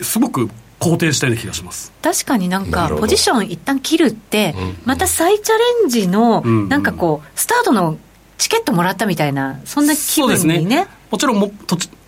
[0.00, 1.92] うすごく好転したような気がします。
[2.02, 4.76] 確かになんかポジション一旦切るってうん。
[4.84, 6.68] また再チャレンジのうん。
[6.68, 7.98] なんかこうスタートの
[8.38, 10.86] チケットもらったみたいなそんな気そうです分にね。
[11.10, 11.50] もちろんも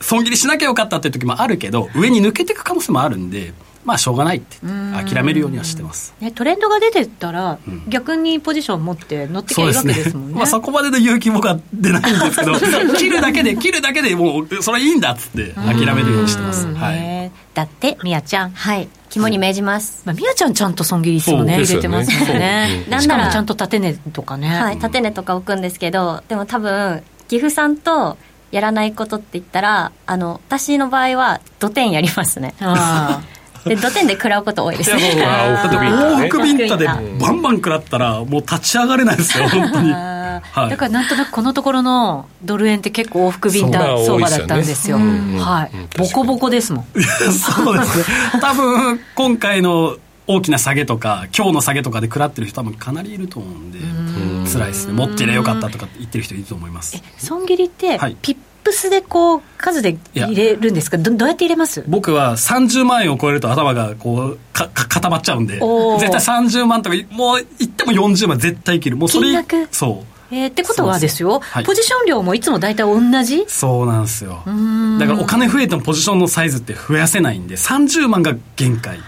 [0.00, 3.52] 損切りしなきゃよかったっていう時もあるけど上に抜けていく可能性もあるんで
[3.88, 4.58] まあしょうがないって
[4.92, 6.14] 諦めるようにはしてます。
[6.20, 7.58] ねトレンドが出てったらん。
[7.88, 10.34] 逆にポジション持って乗ってきゃいいわけですもんね。
[10.36, 12.52] まあそこまでの勇気僕は出ないんですけど
[12.98, 16.66] 切るだけで切るだけでもうそれはいいんだっつって諦めるようにしてます。
[16.66, 16.96] うんはい。
[16.96, 18.50] ねだってみやちゃん。
[18.50, 18.88] はい。
[19.08, 22.84] 肝に銘じます、まあ、みやちゃんちゃんと損切りいつもね入れてますもんね。
[22.84, 22.94] そう。
[22.94, 22.98] う。
[22.98, 23.00] ん。
[23.00, 28.18] しかもちゃんと縦値とかね、はい、縦値とか置くんですけどでも多分岐阜さんと
[28.50, 32.54] やらないことって言ったらあの私の場合は土天やりますね。
[32.60, 33.22] あ
[33.68, 34.94] で土天で食らうこと多いです。
[34.94, 36.24] ね往復ビンタね。
[36.24, 39.92] 往復ビンタでうんバンバン食らったらもう立ち上がれないですよ 本当に。
[39.92, 40.70] あはい。
[40.70, 44.98] だからなんとなくこのところのドル円って結構往復ビンタ相場だったんですよ。
[44.98, 45.70] そうまあ多いですよねはい。
[45.74, 47.00] うんボコボコですもん。
[47.00, 48.04] いやそうですね。
[48.40, 53.78] 多分今回の大きな下げとか今日の下げとかで食らってる人多分かなりいると思うんで
[54.50, 54.92] 辛いですね。
[54.92, 56.96] 持ってりゃよかったとかって言ってる人いると思います。
[56.96, 58.16] え損切りってはい。
[58.20, 60.98] ピップスでこう数で入れるんですか？
[60.98, 61.84] どどうやって入れます？
[61.88, 65.54] 僕は30万円を超えると頭がこうかか固まっちゃうんで。
[65.54, 65.62] 絶
[66.10, 68.96] 対30万とかもう言っても40万絶対いける。
[68.96, 69.68] もうそれ金額？
[69.74, 70.34] そう。
[70.34, 71.64] えー、ってことはですよ、はい。
[71.64, 73.46] ポジション量もいつも大体同じ？
[73.48, 74.42] そうなんですよ。
[74.44, 78.98] だからお金増えてもポジションのサイズって増やせないんで30万が限界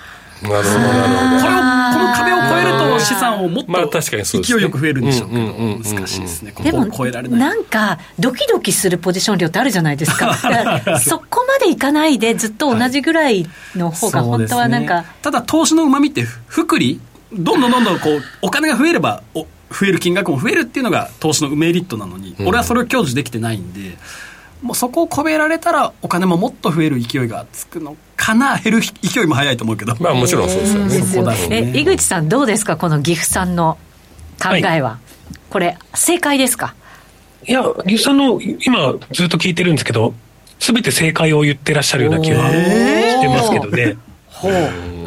[0.42, 1.42] なるほどなるほど。
[1.42, 7.40] これをこの壁を越えると資産をもっと勢いよく増えるんでしょうけど難しいですねこでもこを超えられない。
[7.40, 10.34] なんかドキドキするポジション量ってあるじゃないですか。
[11.00, 15.18] そこまでいかないでずっと同じぐらいの方が本当はなんか、そうですね。
[15.22, 17.00] ただ投資のうまみって複利
[17.32, 23.96] どんどんどんどんこうお金が増えればお増える金額も増えるっていうのが投資のメリットなのに、俺はそれを享受できてないんで
[24.62, 27.96] もうそこを超えられたらお金ももっと増える勢いがつくの
[28.32, 31.72] かな減る勢いも早いと思うけど、まあもちろんそうですよね、そこだろうね。
[31.74, 32.76] え井口さんどうですか？
[32.76, 33.78] この岐阜さんの
[34.42, 34.98] 考えは、
[35.50, 36.74] これ正解ですか？
[37.46, 40.14] いや、リュウさんの今ずっと聞いてるんですけど、
[40.58, 43.96] すべて正解を言ってらっしゃるような気はしてますけどね。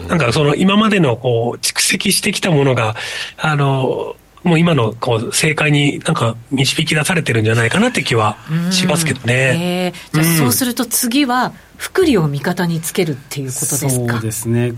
[0.08, 2.96] なんかその今までのこう蓄積してきたものが、
[3.38, 8.36] あの、もう今のこう正解になんか導き出されてるんじゃないかなって気は
[8.72, 9.94] しますけどね。
[10.14, 11.54] えー、じゃあそうすると次は
[11.84, 14.14] 福利を味方につけるっていうことですか？
[14.14, 14.74] そうですね。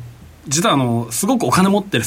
[0.48, 2.04] 実はあのすごくお金持ってる、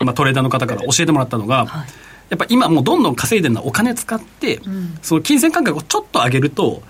[0.00, 1.88] まあ、トレーダーの方から教えてもらったのが、はい。
[2.28, 4.60] やっぱ今もうどんどん稼いでるのはお金使って、
[5.00, 6.82] その金銭感覚をちょっと上げると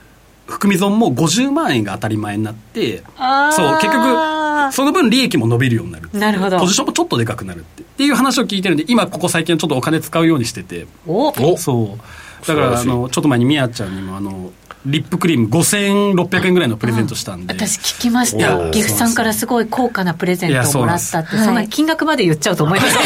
[0.46, 6.58] 含み損も50万円が当たり前になってそう結局その分利益も伸びるようになるなるほど。
[6.58, 10.86] ポジションもちょっとでかくなるってっていう話を聞いてるんで今ここ最近ちょっとお金使うようにしてて。
[11.06, 11.28] お。
[11.28, 12.46] おそう。
[12.46, 14.50] だからあのちょっと前にみやちゃんにもあの
[14.84, 18.70] リップクリーム5600円ぐらいのプレゼントしたんで、私聞きました。
[18.70, 23.02] 岐阜さんからすごい高価なプレゼントをもらったってそんな金額まで言っちゃうと思いません。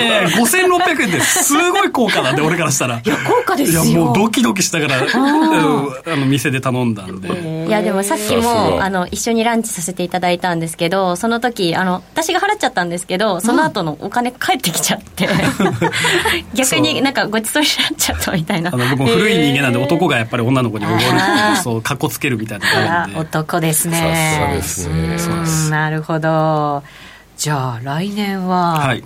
[0.00, 2.98] ええ5600円ってすごい高価なんで俺からしたら。
[2.98, 3.84] いいや高価ですよ。
[3.84, 7.66] いやもうドキドキしたからうんあの店で頼んだんで。
[7.66, 15.28] いやでもさっきもあの一緒にランチさせていただいたんですけどその時あの私が払っちゃったんですけどその後のお金返ってきちゃって、
[16.54, 18.70] 逆になんかごちそうになっちゃったみたいな。
[18.72, 21.02] あの僕も古い人間なんで男がやっぱり女の子におごる
[21.62, 23.20] そうかっこつけるみたいなあら感じで。
[23.20, 24.60] 男ですね。
[24.62, 25.70] さすがですね。
[25.70, 26.82] なるほど。
[27.36, 29.04] じゃあ来年は、はい。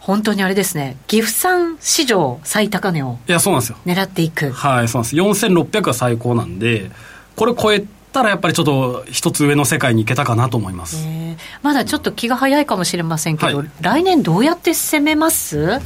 [0.00, 0.96] 本当にあれですね。
[1.06, 3.78] 岐阜産史上最高値をいやそうなんですよ。
[3.86, 4.50] 狙っていく。
[4.52, 5.16] はいそうなんです。
[5.16, 6.90] 4600が最高なんで
[7.36, 13.70] これ超えたらやっぱりちょっと一つ上の世界に行けたかなと思います、えーまだちょっと気が早いかもしれませんけど、はい。
[13.80, 15.80] 来年どうやって攻めます？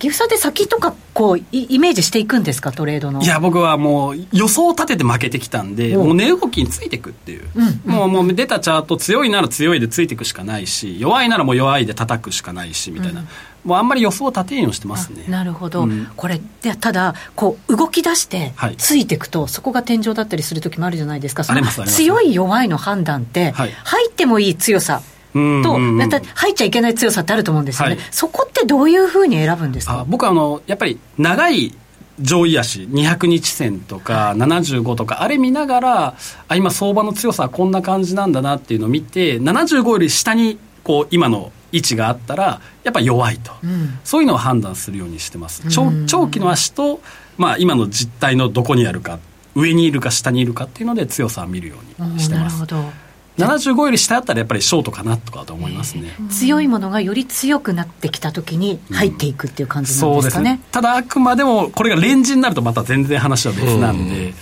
[0.00, 2.72] 岐阜さんって先とかこうイイメージしていくんですか？
[2.72, 3.22] トレードの。
[3.22, 7.92] いや僕はもう予想を立てて負けてきたんでおもう値動きについていくっていう、うん。
[7.92, 13.24] もうもう出たチャート強いなら強いでついていくしかないし弱いならもう弱いで叩くしかないしみたいな、
[13.64, 15.24] もうあんまり予想を立てんようにしてますね。
[15.28, 16.08] あなるほど、うん。
[16.16, 18.76] これでただこう動き出してはい。
[18.76, 21.44] ついていくと、そこが天井だったりする時もあるじゃないですか。
[21.44, 23.70] その強い弱いの判断って、はい。
[23.70, 25.02] 入ってもいい強さ。
[25.04, 28.04] うんと、また入っちゃいけない強さってあると思うんですよね、はい。
[28.10, 30.04] そこってどういうふうに選ぶんですあか？
[30.08, 31.74] 僕はあのやっぱり長い
[32.20, 36.14] 上位足200日線とか75とかあれ見ながら
[36.48, 43.98] あ今相場の強さはこんな感じなんだなっていうのを見て75より下にこう今の位置があったらやっぱ弱いと、ん。
[44.04, 45.62] そういうのを判断するようにしてます。
[45.70, 46.06] 長うん。
[46.06, 47.00] 長期の足と、
[47.38, 49.18] まあ、今の実態のどこにあるか
[49.54, 52.58] 上にいるか下にいるかっていうので強さを見るようにしてます。
[52.60, 53.09] なるほど
[53.46, 60.54] 75より下だったらやっぱりショートかなとかと思いますね、強いものがより強くなってきたときに入っていくっていう感じなんですかね。
[60.54, 60.60] ね。
[60.70, 64.34] ただあくまでもこれがレンジになるとまた全然話は別なんで、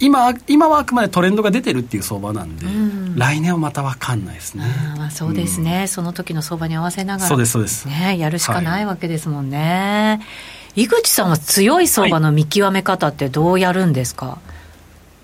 [0.00, 3.16] 今今はあくまでトレンドが出てるっていう相場なんで、ん。
[3.16, 4.64] 来年はまた分かんないですね。
[4.98, 7.86] あそうですね、その時の相場に合わせながらそうですそうです。
[7.86, 10.20] ね、やるしかないわけですもんね、
[10.74, 14.38] 井口さんは強い相場の見極め方ってどうやるんですか、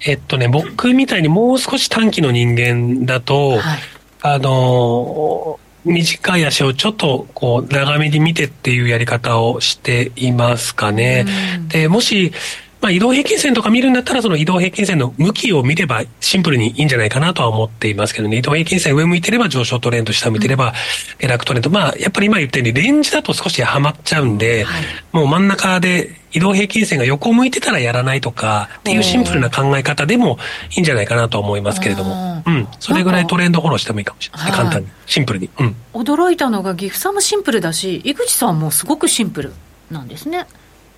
[0.04, 3.78] えっとね、僕みたいにもう少し短期の人間だと、はい
[4.20, 11.24] あのー短い足をちょっとこう長めに見てっていうやり方をしていますかね。
[11.68, 12.32] で、もし、
[12.80, 18.36] まあ、移動平均線とか見るんだったら、その移動平均線の向きを見ればシンプルにいいんじゃないかなとは思っていますけどね。
[18.38, 20.74] 移動平均線上向いてれば上昇トレンド、下向いてれば
[21.18, 21.70] 下落トレンド。
[21.70, 24.64] まあ、やっぱり今言ったようにレンジだと少しはまっちゃうんで、
[25.12, 30.38] もう真ん中で移動平均線が横向いてたらやらないとかっていうシンプルな考え方でも
[30.76, 32.42] いいんじゃないかなと思いますけれども。
[32.46, 32.68] うん。
[32.78, 34.50] それぐらいトレンドフォローしてもいいかもしれない。
[34.50, 34.88] はい簡単に。
[35.06, 35.50] シンプルに。
[35.58, 35.76] うん。
[35.94, 39.52] 驚いたのが岐阜さんもシンプルだし井口さんもすごくシンプル
[39.90, 40.46] なんですね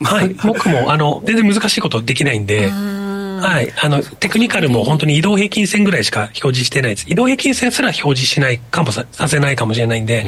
[0.03, 0.35] はい。
[0.45, 3.73] 僕も、あの、全然難しいことできないんで、はい。
[3.83, 7.07] あの、テクニカルも本当に移動平均線ぐらいしか表示してないです。
[7.09, 10.27] 移動平均線すら表示しないかもささせないかもしれないんで、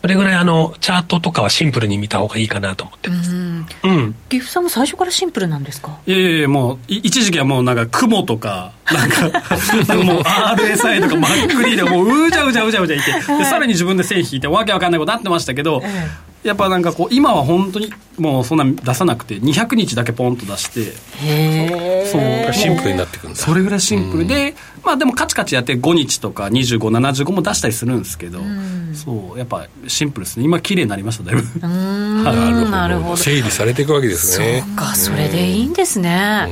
[0.00, 3.30] それぐらいあの、チャートとかはシンプルに見た方がいいかなと思ってます。
[3.32, 4.14] うんうん。
[4.30, 5.98] 岐阜さんも最初からシンプルなんですか？
[6.06, 9.30] いやいやいやもうい一時期はもうなんか雲とかなんか なん
[9.86, 15.82] かもう RSI とかマックリでもううじゃうじゃうじゃうじゃいてでさらに自分で線引いてわけわかんないことなってましたけど、
[16.42, 20.92] やっぱなんかこう今は本当にもうそんな出さなくて200日だけポンと出して
[21.24, 22.52] へそう。
[22.52, 23.38] シンプルになってくるんだ。
[23.38, 28.40] それぐらいシンプルで、まあでもカチカチやって5日とか2575も出したりするんですけど、
[28.94, 30.44] そうやっぱシンプルですね。
[30.44, 31.42] 今綺麗になりましただいぶ。
[31.62, 32.70] うんなるほど。
[32.70, 33.16] なるほど。
[33.16, 34.64] 整理されていくわけですね。
[34.66, 36.48] そうかそれでいいんですね。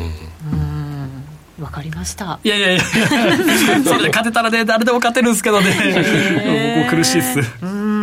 [0.53, 1.65] うん。
[1.65, 2.39] わかりました。
[2.43, 2.81] いやいやいや。
[3.85, 5.75] それで勝てたらね誰でも勝てるんですけどね。
[6.85, 7.39] 僕も苦しいっす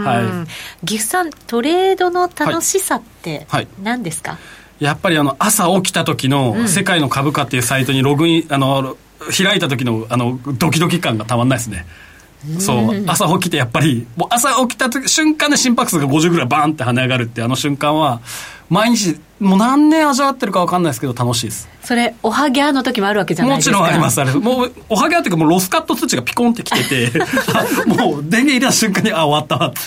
[0.08, 0.46] は
[0.84, 0.86] い。
[0.86, 3.68] 岐阜さんトレードの楽しさってはい。
[3.82, 4.38] 何ですか、
[4.80, 8.98] やっぱりあの朝起きた時の世界の株価っていうサイトにログインあの
[9.36, 11.86] 開いた時のあのドキドキ感がたまんないですね。
[12.60, 13.04] そう。
[13.08, 18.22] 朝起きてやっぱりもう朝起きた時瞬間で心拍数が50ぐらいバーンって跳ね上がるってあの瞬間は
[18.70, 21.70] 毎日もう何年味わってるか分かんないですけど楽しいです。
[21.84, 23.80] それおはぎゃの時もあるわけじゃないもちですか。
[23.80, 24.34] ろんありますあれ。
[24.36, 27.22] もうおはぎゃっていうかもうロスカット通知がピコンってきてて
[27.54, 29.80] あ もう電源入れた瞬間にあ終わったわって。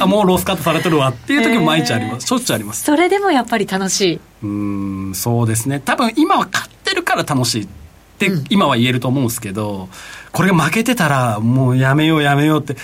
[0.00, 2.26] あもうロスカットされてるわっていう時も毎日あります。
[2.26, 2.84] しょっちゅうあります。
[2.84, 4.20] それでもやっぱり楽しい。
[4.42, 5.80] うーんそうですね。
[5.84, 7.68] 多分今は勝ってるから楽しいっ
[8.18, 9.88] て今は言えると思うんですけど、
[10.32, 12.76] これが負けてたらもうやめようやめようって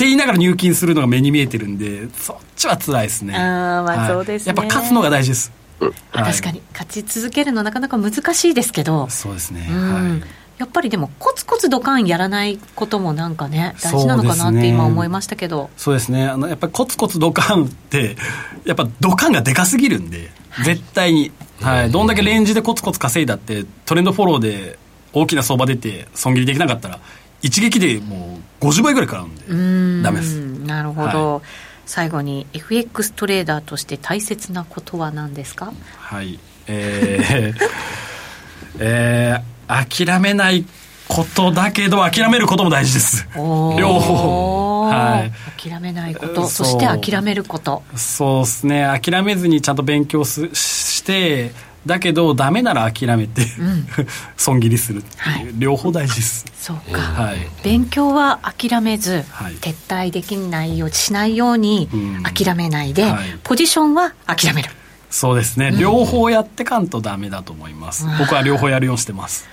[0.00, 3.34] って言いながら入金するのが目に見えてるんでそっちは辛いですね。
[3.36, 3.40] あー
[3.82, 4.08] まあはい。
[4.08, 4.48] そうですね。
[4.48, 5.88] やっぱ勝つのが大事です、は
[6.22, 6.32] い。
[6.32, 6.62] 確かに。
[6.72, 9.10] 勝ち続けるのなかなか難しいですけど。
[9.10, 9.92] そうですね、うん。
[9.92, 10.22] はい。
[10.56, 16.26] やっぱりでもコツコツドカンやらないこともなんかね大事なのかなって今思いましたけど、そうですね。
[16.26, 18.16] あのやっぱりコツコツドカンって
[18.64, 20.30] やっぱドカンがでかすぎるんで、
[20.64, 21.30] 絶対に、
[21.60, 24.78] はい、どんだけレンジでコツコツ稼いだってトレンドフォローで
[25.12, 27.00] 大きな相場出て損切りできなかったら
[27.42, 30.02] 一撃でもう50倍ぐらい食らうんでうん。
[30.02, 30.34] ダメです。
[30.38, 31.42] なるほど、
[31.86, 35.72] 最後に FX トレーダーとして大切なことは何ですか？
[35.98, 36.38] はい。
[36.66, 37.54] えー
[38.78, 40.64] えー諦めない
[41.06, 43.28] ことだけど諦めることも大事です。
[43.36, 44.88] 両方。
[44.88, 45.32] はい。
[45.70, 46.48] 諦めないこと。
[46.48, 47.84] そして諦めること。
[47.94, 49.00] そうですね。
[49.00, 51.52] 諦めずにちゃんと勉強すして
[51.86, 53.46] だけどダメなら諦めて、
[54.36, 55.48] 損切りするっていう、はい。
[55.58, 56.44] 両方大事です。
[56.60, 57.48] そうか、はい。
[57.62, 59.54] 勉強は諦めず、はい。
[59.54, 62.22] 撤退できないようしないようにうん。
[62.22, 63.38] 諦めないで、はい。
[63.42, 64.70] ポジションは諦める。
[65.10, 69.48] そうですね、両方やってかんとダメだと思います、僕は両方やるようにしてます。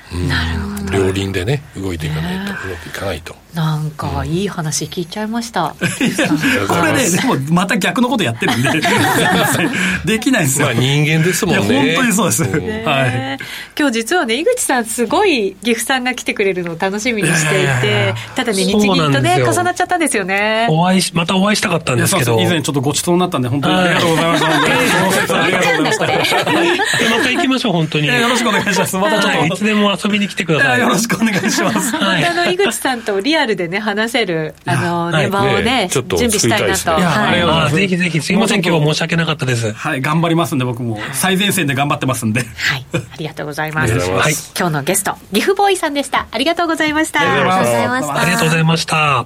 [0.91, 5.74] 両輪でね動いていかないとうまくいかないとなんかいい話聞いちゃいました、
[6.70, 8.70] これねでもまた逆のことやってるんで。
[10.05, 11.95] できないですよ、まあ人間ですもんね。
[11.95, 12.51] 本当にそうです、うん。
[12.51, 12.62] はい。
[12.62, 13.39] ね
[13.78, 20.68] 今日実はね井口さんすごい岐阜さんが来てくれるのを楽しみにしていてやただね日銀とね重なっちゃったんですよね。
[20.70, 22.39] お会いし、またお会いしたかったんですけど。
[22.39, 24.47] 以前ちょっとごちそうになったんで本当にありがとうございました、
[25.43, 28.08] ありがとうございましたまた行きましょう、本当に。
[28.08, 30.80] よろしくお願いしますまたちょっと、はいいつでも遊びに来てください。
[30.80, 35.25] よろしくお願いしますはいあの井口さんとリアルでね話せるあのはい。
[35.25, 36.97] ね場をね準備したいなと、作りたいですね。
[36.97, 37.73] いやありがとうございはいます。
[37.73, 39.73] あぜひぜひ、すいません、今日は申し訳なかったです。
[39.73, 40.99] はい頑張りますんで僕も。
[41.13, 42.41] 最前線で頑張ってますんで。
[42.41, 42.45] は
[42.77, 43.93] い、ありがとうございます。
[44.57, 46.27] 今日のゲスト、岐阜ボーイさんでした。
[46.29, 47.21] ありがとうございました。
[47.21, 48.21] ありがとうございました。
[48.21, 49.25] ありがとうございました。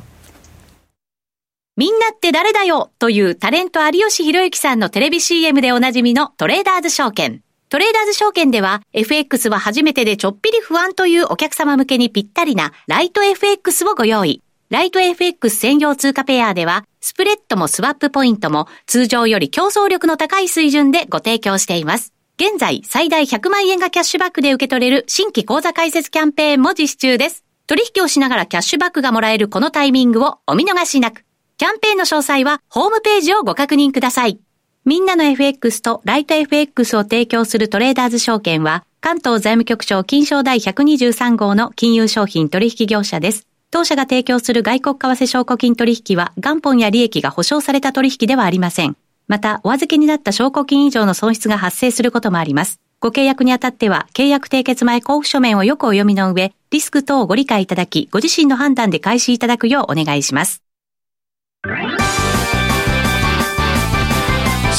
[1.77, 2.91] みんなって誰だよ？
[2.99, 7.41] というタレント有吉弘行さんのテレビ CM でおなじみのトレーダーズ証券。
[7.71, 14.43] トレーダーズ証券では FX は初めてでちょっぴり不安というお客様向けにぴったりなライト FX をご用意。
[14.69, 22.11] ライト FX 専用通貨ペアではスプレッドもスワップポイントも通常より競争力の高い水準でご提供しています。
[22.37, 27.45] 現在最大100万円がキャッシュバックで受け取れる新規口座開設キャンペーンも実施中です。
[27.67, 31.23] 取引をしながらキャッシュバックがもらえるこのタイミングをお見逃しなく。
[31.55, 34.41] キャンペーンの詳細はホームページをご確認ください。
[34.83, 43.45] みんなの FX とライト FX を提供するトレーダーズ証券は、関東財務局長金賞第123号の金融商品取引業者です。
[43.69, 48.97] 当社が提供する外国為替証拠金取引は元本や利益が保証された取引ではありません。
[49.27, 52.79] また、お預けになった証拠金以上の損失が発生することもあります。
[52.99, 60.63] ご契約にあたっては、契約締結前交付書面をよくお読みの上、リスク等をご理解いただき、ご自身の判断で開始いただくようお願いします。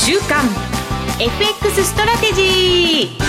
[0.04, 0.44] 週刊
[1.20, 3.22] FX ストラテジー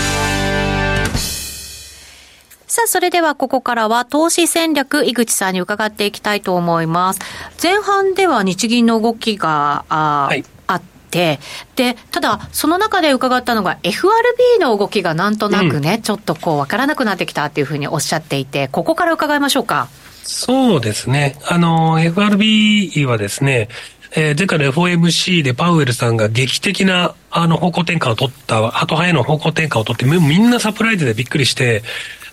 [2.66, 7.20] さあ、それではここからは投資戦略、井口さんに伺っていきたいと思います。
[7.62, 11.40] 前半では日銀の動きが、あ,、はいあって、
[11.76, 19.90] で、ただ、その中で伺ったのが FRB の動きがなんとなくね、ちょっとこう、わからなくなってきたっていうふうにおっしゃっていて、ここから伺いましょうか。
[20.24, 21.38] そうですね。
[21.46, 23.68] あの、FRB はですね、
[24.16, 31.82] えー前回の FOMC でパウエルさんが劇的なあの方向転換を取った、後派への方向転換を取って、みみんなサプライズでびっくりして、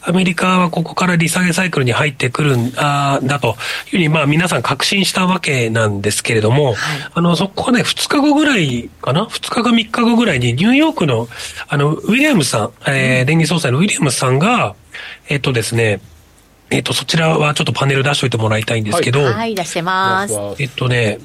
[0.02, 3.54] アメリカはここから利下げサイクルに入ってくるんだという
[3.90, 6.76] ふうに、まあ皆さん確信したわけなんですけれども、はい、
[7.14, 11.28] あの、そこはね、2日後ぐらいかな ?2 日か3日後ぐらいにニューヨークの、
[11.68, 14.74] あの、ウィリアムさん、えー、電気総裁のウィリアムさんが、
[15.28, 16.00] えっとですね、
[16.70, 20.34] えっと、そちらはちょっとパネル出しといてもらいたいんですけど、はい、はい、出してます。
[20.58, 21.18] えっとね、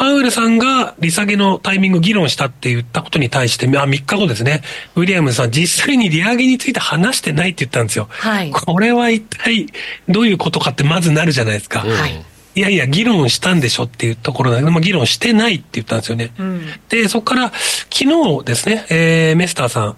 [0.00, 4.62] パウエルさんが利下げのタイミング議論したって言ったことに対して、あ、3日後ですね、
[4.96, 8.08] ウィリアムさん実際に利上げについて話してないって言ったんですよ。
[8.08, 8.50] はい。
[8.50, 9.66] これは一体
[10.08, 11.80] どういうことかってまずなるじゃないですか。
[11.80, 12.24] はい。
[12.54, 16.32] いやいや、議論したんでしょっていうところだけども、議論してないって言ったんですよね。
[16.38, 17.52] うん、で、そこから、
[17.90, 19.96] 昨日ですね、えー、メスターさん、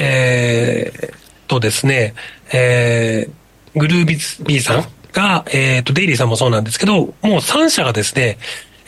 [0.00, 1.12] えー、
[1.46, 2.14] とですね、
[2.52, 8.38] えー、グルービービーさんが、えっ、ー、と、デイリーさんもそうなんですけど、もう3社がですね、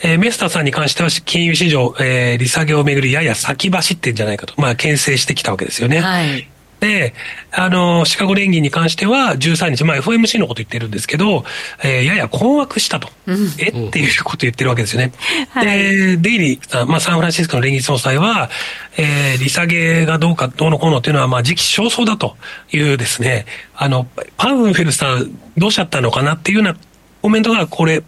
[0.01, 5.99] えー、メスターさんに関しては金融市場、えー、利下げをめぐりやや先走ってんじゃないかと、まあ、牽制してきたわけですよね。
[5.99, 6.47] はい。
[6.79, 7.15] で、
[7.51, 11.43] あの、シカゴ連銀に関しては13日、まあ FOMC のこと言ってるんですけど、
[11.83, 13.09] えー、やや困惑したと。
[13.25, 13.69] うん、え？
[13.69, 15.11] っていうこと言ってるわけですよね。
[15.49, 18.51] はい、で、デイリーさん、まあサンフランシスコの連銀総裁は、
[18.95, 22.37] えー、利下げがどうか、どうのこうのっていうのは、まあ時期尚早だと
[22.71, 26.77] いうですね、あの、パウフェルさんどうしちゃったのかなっていうような
[27.23, 28.03] コメントがこれ、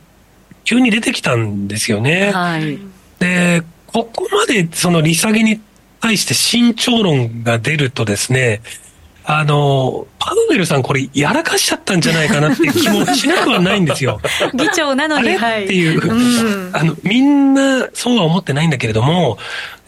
[0.70, 2.32] 急に出てきたんですよね。
[2.32, 2.78] はい。
[3.18, 5.60] で、ここまでその利下げに
[6.00, 8.62] 対して慎重論が出るとですね、
[9.26, 14.22] あの、パウエルさんこれやらかしちゃったんじゃないかなっていう気もしなくはないんですよ。
[14.54, 15.64] 議長なのに、はい。
[15.64, 19.40] っていう、うん、あの、みんなそうは思ってないんだけれども、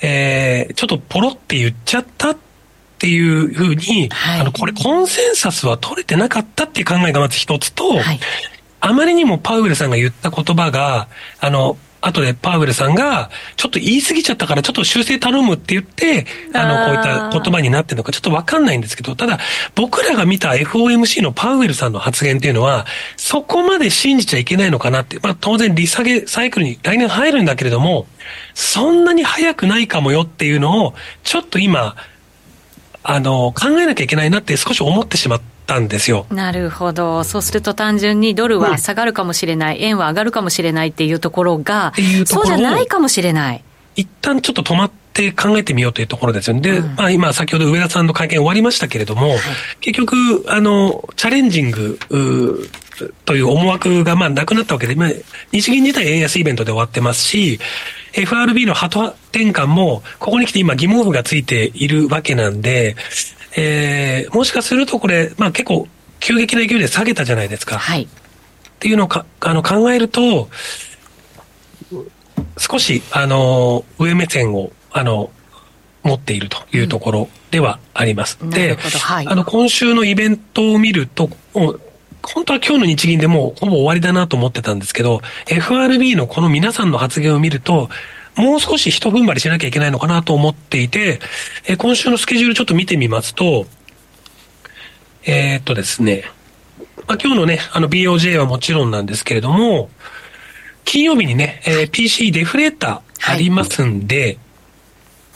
[0.02, 2.38] えー、ちょっとポロって言っちゃったっ
[2.98, 8.20] ていうふうに、はい、あの、これコンセンサスは取れてなかったっていう考えがまず一つと、はい、
[8.82, 11.08] あまりにもパウエルさんが言った言葉が、
[11.40, 19.38] あの、後でパウエルさんが、ちょっと言い過ぎちゃったからちょっと修正頼むって言って、あの、こういった言葉になってるのかちょっとわかんないんですけど、ただ、
[19.76, 28.08] 僕らが見た FOMC のパウエルさんの発言っていうのは、そこまで信じちゃいけないのかなって、まあ当然利下げサイクルに来年入るんだけれども、
[28.56, 31.96] そんなに早くないかもよっていうのを、ちょっと今、
[33.04, 36.26] あの、考えなきゃいけないなって少し思ってしまっったんですよ。
[36.30, 37.24] なるほど。
[37.24, 41.94] そうすると単純にドルは下がるかもしれない、うん、円は上がるかもしれないっていうところが、
[42.26, 43.64] そうじゃないかもしれない。
[43.96, 46.62] 一旦ちょっと止まって考えてみようというところですよね。
[46.62, 49.40] で、うん、まあ今先ほど上田さんの会見終わりましたけれども、はい、
[49.82, 52.00] 結局、あの、チャレンジング、
[53.26, 55.10] という思惑がまあなくなったわけで、まあ、
[55.52, 57.60] 日銀自体円安イベントで終わってますし、
[58.14, 62.96] FRB の鳩転換も、ここに来て今疑問符がついているわけなんで、
[63.58, 65.88] えー、もしかするとこれ、まあ結構
[66.20, 67.78] 急激な勢いで下げたじゃないですか。
[67.78, 68.04] はい。
[68.04, 68.08] っ
[68.80, 70.50] ていうのをかあの考えると、
[72.58, 75.32] 少し、あの、上目線を、あの、
[76.04, 78.40] 持っているというところではあります。
[78.42, 87.90] うん、で、はい、あの、今週のイベントを見ると、本当は今日の日銀でもうほぼ終わりだなと思ってたんですけど、FRB のこの皆さんの発言を見ると、
[88.36, 91.20] もう少し一踏ん張りしなきゃいけないのかなと思っていて、
[91.68, 93.66] え今週のスケジュールちょっと見てみますと、
[95.26, 96.24] えー、っとですね、
[97.08, 99.90] まあ、今日のね、あの BOJ はもちろんなんですけれども、
[100.86, 104.38] 金曜日にね、えー、PC デフレーターありますんで、はい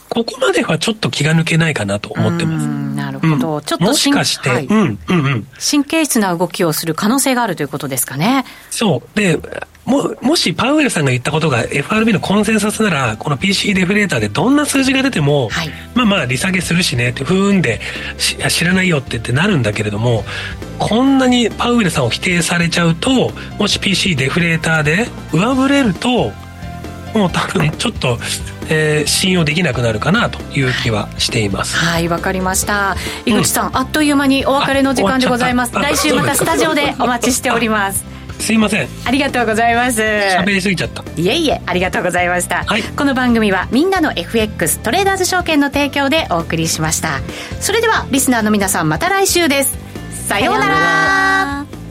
[0.08, 2.66] ここまではちょっと気が抜けないかなと思ってます。
[2.66, 3.56] なるほど。
[3.56, 5.46] うん、ちょっともしかして、はい、うん、うん、うん。
[5.58, 8.44] 神経質な動きをする可能性があるということですかね。
[8.70, 9.18] そう。
[9.18, 9.38] で、
[9.86, 17.80] も、もしパウエルさんが言ったことが FRB のコンセンサスなら、この PC デフレーターでどんな数字が出ても、はい、まあまあ利下げするしねって、ふーんで
[18.18, 20.24] 知らないよって言ってなるんだけれども、
[20.78, 26.32] こんなにパウエルさんを否定されちゃうと、もし PC デフレーターで上振れると、
[27.14, 28.18] もう多分ちょっと、
[28.68, 31.76] えー、信用できなくなるかなという気はしています。
[31.76, 32.96] はいわかりました。
[33.24, 35.74] 井口さん、うん、あっという間にお別れの時間でございます。
[35.74, 38.88] 来週またスタジオでお待ちしておりますすいません。
[39.04, 40.00] ありがとうございます。
[40.00, 41.02] 喋りすぎちゃった。
[41.16, 47.20] いえいえありがとうございました、はい、この番組はみんなの FX トレーダーズ証券の提供でお送りしました。
[47.60, 49.78] それではリスナーの皆さんまた来週です。
[50.28, 51.85] さようなら